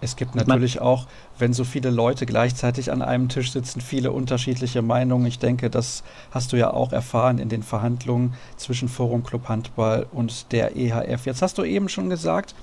[0.00, 1.06] Es gibt natürlich auch,
[1.38, 5.26] wenn so viele Leute gleichzeitig an einem Tisch sitzen, viele unterschiedliche Meinungen.
[5.26, 10.06] Ich denke, das hast du ja auch erfahren in den Verhandlungen zwischen Forum Club Handball
[10.12, 11.24] und der EHF.
[11.24, 12.54] Jetzt hast du eben schon gesagt,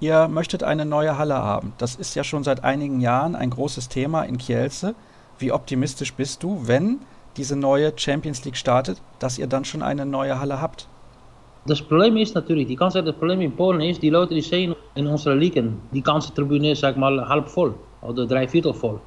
[0.00, 1.72] ihr möchtet eine neue Halle haben.
[1.78, 4.94] Das ist ja schon seit einigen Jahren ein großes Thema in Kielce.
[5.38, 6.98] Wie optimistisch bist du, wenn
[7.38, 10.88] diese neue Champions League startet, dass ihr dann schon eine neue Halle habt?
[11.64, 14.74] Das Problem ist natürlich, die ganze das Problem in Polen ist, die Leute, die sehen
[14.96, 19.00] in unserer Ligen, die ganze Tribüne, sag mal, halb voll oder drei Viertel voll.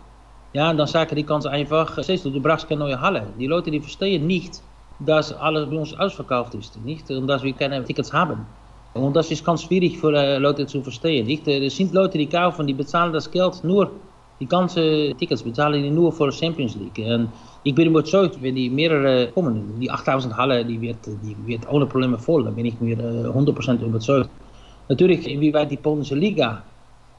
[0.54, 3.28] Ja, dann sagen die ganz einfach, siehst du, du brauchst keine neue Halle.
[3.38, 4.62] Die Leute, die verstehen nicht,
[5.00, 7.12] dass alles bei uns ausverkauft ist, nicht?
[7.12, 8.46] Und dass wir keine Tickets haben.
[8.94, 11.46] Und das ist ganz schwierig für äh, Leute zu verstehen, nicht?
[11.50, 13.92] Es sind Leute, die kaufen, die bezahlen das Geld nur,
[14.40, 16.98] die ganze Tickets die nur für Champions League.
[17.06, 17.30] Und
[17.64, 21.86] ich bin überzeugt, wenn die mehrere kommen, die 8000 Halle, die wird, die wird ohne
[21.86, 22.44] Probleme voll.
[22.44, 24.30] Da bin ich mir 100% äh, überzeugt.
[24.90, 26.62] Natürlich, inwieweit die polnische Liga,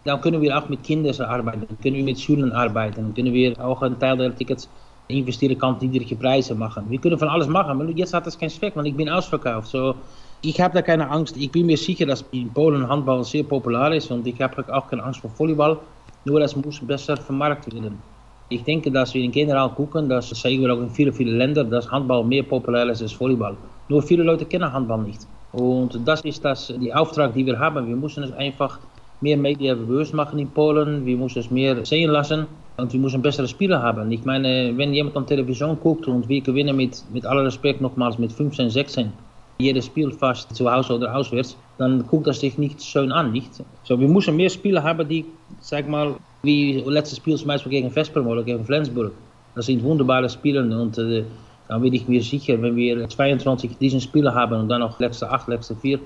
[0.05, 3.83] dann können wir auch mit Kindern arbeiten, können wir mit Schulen arbeiten, können wir auch
[3.83, 4.69] einen Teil der Tickets
[5.09, 6.85] investieren, kann niedrige Preise machen.
[6.89, 9.69] Wir können von alles machen, aber jetzt hat das keinen Zweck, weil ich bin ausverkauft.
[9.69, 9.95] So,
[10.43, 11.37] ich habe da keine Angst.
[11.37, 14.87] Ich bin mir sicher, dass in Polen Handball sehr populär ist und ich habe auch
[14.89, 15.79] keine Angst vor Volleyball.
[16.27, 18.03] Nur das muss besser vermarkt werden.
[18.49, 21.62] Ich denke, dass wir in general gucken, das sehen wir auch in viele, viele Länder,
[21.62, 23.57] dass Handball mehr populär ist als Volleyball.
[23.89, 25.20] Nur viele Leute kennen Handball nicht.
[25.53, 27.87] Und das ist das, die Auftrag, die wir haben.
[27.87, 28.81] Wir müssen es einfach
[29.20, 31.07] mehr Media bewusst machen in Polen.
[31.07, 32.49] Wir müssen es mehr sehen lassen.
[32.77, 34.11] Und wir müssen bessere Spieler haben.
[34.11, 38.18] Ich meine, wenn jemand an Television guckt und wir gewinnen mit, mit aller Respekt nochmals
[38.18, 39.12] mit 15, 16,
[39.59, 43.51] jedes Spiel fast zu Hause oder auswärts, dann guckt das sich nicht schön an, nicht?
[43.85, 45.25] So, wir müssen mehr Spieler haben, die,
[45.61, 49.13] sag mal, wie letztes Spiel zum Beispiel gegen Vesperm oder gegen Flensburg.
[49.55, 51.25] Das sind wunderbare Spiele und äh,
[51.69, 55.31] dann bin ich mir sicher, wenn wir 22 diesen Spieler haben und dann noch letzte
[55.31, 55.99] 8, letzte 4,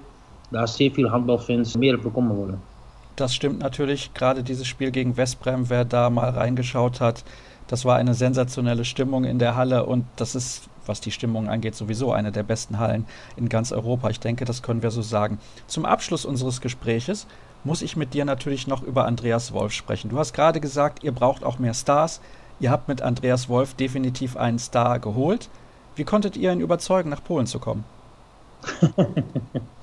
[0.51, 2.59] da sehr viele Handballfans mehr bekommen wollen.
[3.17, 4.15] das stimmt natürlich.
[4.15, 7.25] Gerade dieses Spiel gegen Westbrem, wer da mal reingeschaut hat,
[7.67, 11.75] das war eine sensationelle Stimmung in der Halle und das ist, was die Stimmung angeht,
[11.75, 13.07] sowieso eine der besten Hallen
[13.37, 14.11] in ganz Europa.
[14.11, 15.39] Ich denke, das können wir so sagen.
[15.67, 17.27] Zum Abschluss unseres Gespräches
[17.65, 20.11] muss ich mit dir natürlich noch über Andreas Wolf sprechen.
[20.11, 22.21] Du hast gerade gesagt, ihr braucht auch mehr Stars.
[22.59, 25.49] Ihr habt mit Andreas Wolf definitiv einen Star geholt.
[25.97, 27.85] Wie konntet ihr ihn überzeugen, nach Polen zu kommen?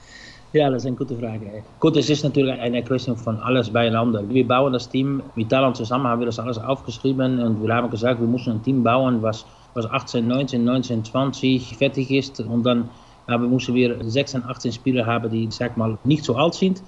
[0.54, 1.64] ja, das ist eine gute Frage.
[1.80, 4.24] Gut, es ist natürlich eine Question von alles beieinander.
[4.30, 7.90] Wir bauen das Team mit Thailand zusammen, haben wir das alles aufgeschrieben und wir haben
[7.90, 12.64] gesagt, wir müssen ein Team bauen, was, was 18, 19, 19, 20 fertig ist und
[12.64, 12.90] dann
[13.28, 16.82] haben, müssen wir 16, 18 Spieler haben, die, sag mal, nicht so alt sind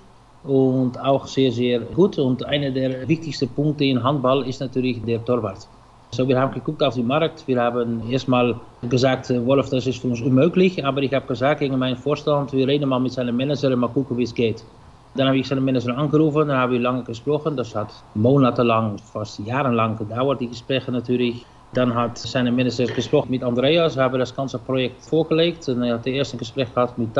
[0.44, 2.18] und auch sehr, sehr gut.
[2.18, 5.68] Und einer der wichtigsten Punkte in Handball ist natürlich der Torwart.
[6.12, 7.48] So, wir haben geguckt auf den Markt.
[7.48, 10.84] Wir haben erstmal gesagt, Wolf, das ist für uns unmöglich.
[10.84, 13.90] Aber ich habe gesagt gegen meinen Vorstand, wir reden mal mit seinem Manager und mal
[13.90, 14.64] gucken, wie es geht.
[15.16, 17.56] Dann habe ich seinen Manager angerufen, dann haben wir lange gesprochen.
[17.56, 21.46] Das hat monatelang, fast jahrelang gedauert, die Gespräche natürlich.
[21.74, 25.70] Dann hat sein Manager gesprochen mit Andreas, wir haben das ganze Projekt vorgelegt.
[25.70, 27.16] Und er hat das erste Gespräch gehabt mit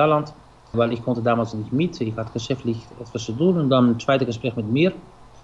[0.72, 2.02] weil ich konnte damals nicht mit.
[2.02, 3.60] Ich hatte geschäftlich etwas zu tun.
[3.60, 4.92] Und dann ein zweites Gespräch mit mir.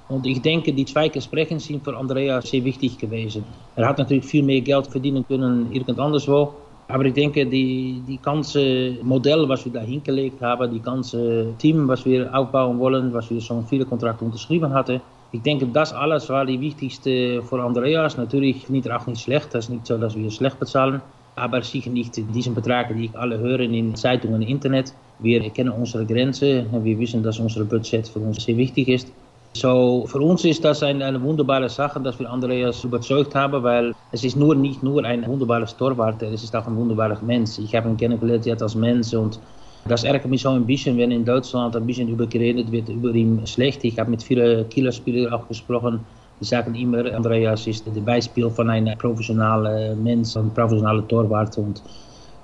[0.08, 3.44] Und ich denke, die zwei Gespräche sind für Andrea sehr wichtig gewesen.
[3.76, 6.54] Er hat natürlich viel mehr Geld verdienen können irgend anderswo.
[6.88, 11.88] Aber ich denke, die, die ganze Modell, was wir da hingelegt haben, die ganze Team,
[11.88, 15.02] was wir aufbauen wollen, was wir schon viele Kontrakte unterschrieben hatten,
[15.32, 18.16] ich denke, das alles war die wichtigste für Andreas.
[18.18, 21.02] Natürlich nicht auch nicht schlecht, das ist nicht so, dass wir schlecht bezahlen,
[21.36, 24.94] aber sicher nicht diesen Betrag, die ich alle höre in Zeitungen und Internet.
[25.20, 29.12] Wir kennen unsere Grenzen, wir wissen, dass unser Budget für uns sehr wichtig ist.
[29.56, 33.96] So, für uns ist das eine, eine wunderbare Sache, dass wir Andreas überzeugt haben, weil
[34.12, 37.58] es ist nur, nicht nur ein wunderbares Torwart, es ist auch ein wunderbarer Mensch.
[37.60, 39.40] Ich habe ihn kennengelernt als Mensch und
[39.88, 43.16] das ärgert mich so ein bisschen, wenn in Deutschland ein bisschen über geredet wird, über
[43.16, 43.86] ihn schlecht.
[43.86, 46.02] Ich habe mit vielen Killerspielern auch gesprochen,
[46.42, 51.58] die sagen immer, Andreas ist der Beispiel von einem professionellen Mensch, ein professioneller Torwart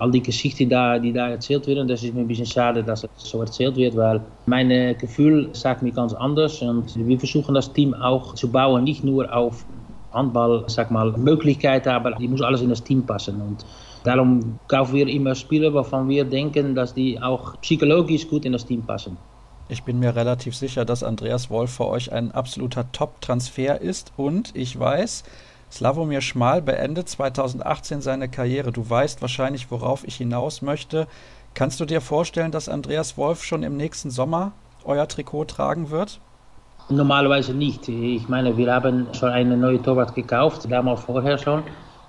[0.02, 3.04] all die Geschichten, die, die da erzählt werden, das ist mir ein bisschen schade, dass
[3.04, 7.72] es so erzählt wird, weil mein Gefühl sagt mir ganz anders und wir versuchen das
[7.72, 9.64] Team auch zu bauen, nicht nur auf
[10.12, 13.64] Handball, sag mal, Möglichkeiten, aber die muss alles in das Team passen und
[14.04, 18.66] darum kaufen wir immer Spieler, wovon wir denken, dass die auch psychologisch gut in das
[18.66, 19.18] Team passen.
[19.70, 24.54] Ich bin mir relativ sicher, dass Andreas Wolf für euch ein absoluter Top-Transfer ist und
[24.56, 25.24] ich weiß,
[25.72, 28.74] Slavomir Schmal beendet 2018 seine Karriere.
[28.74, 31.08] Du weißt wahrscheinlich, worauf ich hinaus möchte.
[31.54, 34.52] Kannst du dir vorstellen, dass Andreas Wolf schon im nächsten Sommer
[34.84, 36.20] euer Trikot tragen wird?
[36.90, 37.88] Normalerweise nicht.
[37.88, 41.64] Ich meine, wir haben schon eine neue Torwart gekauft, damals vorher schon.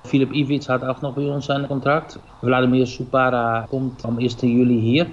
[0.04, 2.18] Philipp Ivic hat auch noch bei uns einen Kontrakt.
[2.40, 4.42] Wladimir Supara kommt am 1.
[4.42, 5.06] Juli hier.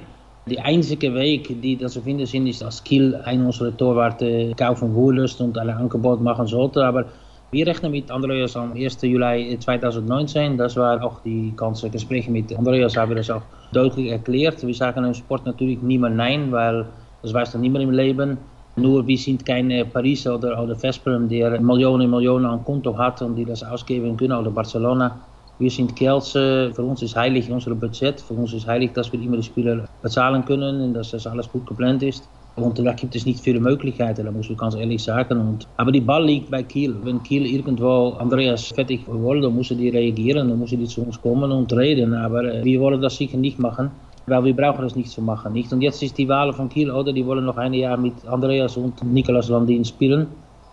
[0.48, 4.96] Die einzige Weg, die das zu finden sind, ist, dass Kiel einen unserer Torwarte kaufen
[4.96, 6.84] wollust und ein Angebot machen sollte.
[6.84, 7.06] Aber
[7.52, 9.02] wir rechnen mit Andreas am 1.
[9.02, 10.58] Juli 2019.
[10.58, 13.42] Das war auch die ganze Gespräche mit Andreas, haben wir das auch
[13.72, 14.66] deutlich erklärt.
[14.66, 16.86] Wir sagen im Sport natürlich niemand nein, weil
[17.22, 18.38] das weiß dann niemand im Leben.
[18.76, 23.36] Nur wir sind keine Paris oder, oder Veszprem, der Millionen Millionen an Konto hat und
[23.36, 25.20] die das ausgeben können, oder Barcelona.
[25.58, 29.20] Wir sind Kielce, für uns ist heilig unser Budget, für uns ist heilig, dass wir
[29.20, 32.30] immer die Spieler bezahlen können und dass das alles gut geplant ist.
[32.56, 35.40] Da gibt es nicht viele Möglichkeiten, da muss ich ganz ehrlich sagen.
[35.40, 36.96] Und, aber die Ball liegt bei Kiel.
[37.04, 41.52] Wenn Kiel irgendwo Andreas fertig dann müssen die reagieren, dann müssen die zu uns kommen
[41.52, 42.14] und reden.
[42.14, 43.92] Aber äh, wir wollen das sicher nicht machen,
[44.28, 45.54] weil wir brauchen das nicht zu machen.
[45.54, 45.72] Nicht?
[45.72, 48.76] Und jetzt ist die Wahl von Kiel, oder die wollen noch ein Jahr mit Andreas
[48.76, 50.28] und Nicolas Landin spielen.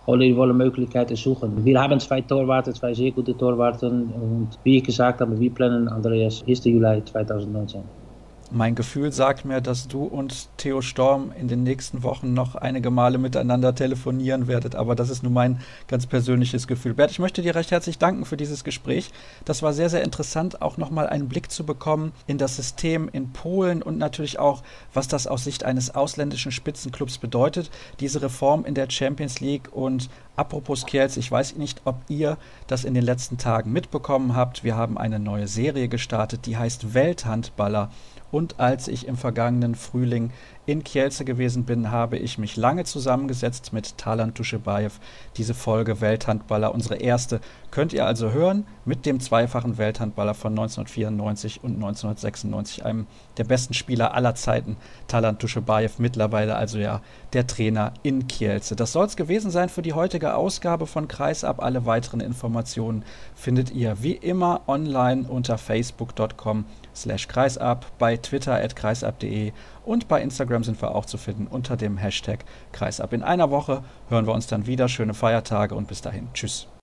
[0.07, 1.65] Oder die wollen Möglichkeiten suchen.
[1.65, 4.13] Wir haben zwei Torwarten, zwei sehr gute Torwarten.
[4.13, 6.65] Und wie ich gesagt habe, wir planen Andreas 1.
[6.65, 8.06] Juli 2019.
[8.53, 12.91] Mein Gefühl sagt mir, dass du und Theo Storm in den nächsten Wochen noch einige
[12.91, 16.95] Male miteinander telefonieren werdet, aber das ist nur mein ganz persönliches Gefühl.
[16.95, 19.11] Bert, ich möchte dir recht herzlich danken für dieses Gespräch.
[19.45, 23.33] Das war sehr, sehr interessant, auch nochmal einen Blick zu bekommen in das System in
[23.33, 24.63] Polen und natürlich auch,
[24.95, 30.09] was das aus Sicht eines ausländischen Spitzenclubs bedeutet, diese Reform in der Champions League und
[30.37, 32.37] Apropos Kielz, ich weiß nicht, ob ihr
[32.67, 34.65] das in den letzten Tagen mitbekommen habt.
[34.65, 37.91] Wir haben eine neue Serie gestartet, die heißt Welthandballer.
[38.37, 40.31] Und als ich im vergangenen Frühling
[40.67, 44.99] in Kielce gewesen bin, habe ich mich lange zusammengesetzt mit Talan Tuschebaev.
[45.39, 51.65] Diese Folge Welthandballer, unsere erste, könnt ihr also hören mit dem zweifachen Welthandballer von 1994
[51.65, 53.07] und 1996, einem
[53.39, 54.77] der besten Spieler aller Zeiten,
[55.09, 57.01] Talan Tuschebaev, mittlerweile also ja
[57.33, 58.77] der Trainer in Kielce.
[58.77, 61.63] Das soll es gewesen sein für die heutige Ausgabe von Kreisab.
[61.63, 63.03] Alle weiteren Informationen
[63.35, 66.67] findet ihr wie immer online unter facebook.com
[66.97, 69.53] slash kreisab, bei twitter at kreisab.de
[69.85, 73.13] und bei Instagram sind wir auch zu finden unter dem Hashtag Kreisab.
[73.13, 74.89] In einer Woche hören wir uns dann wieder.
[74.89, 76.29] Schöne Feiertage und bis dahin.
[76.35, 76.67] Tschüss.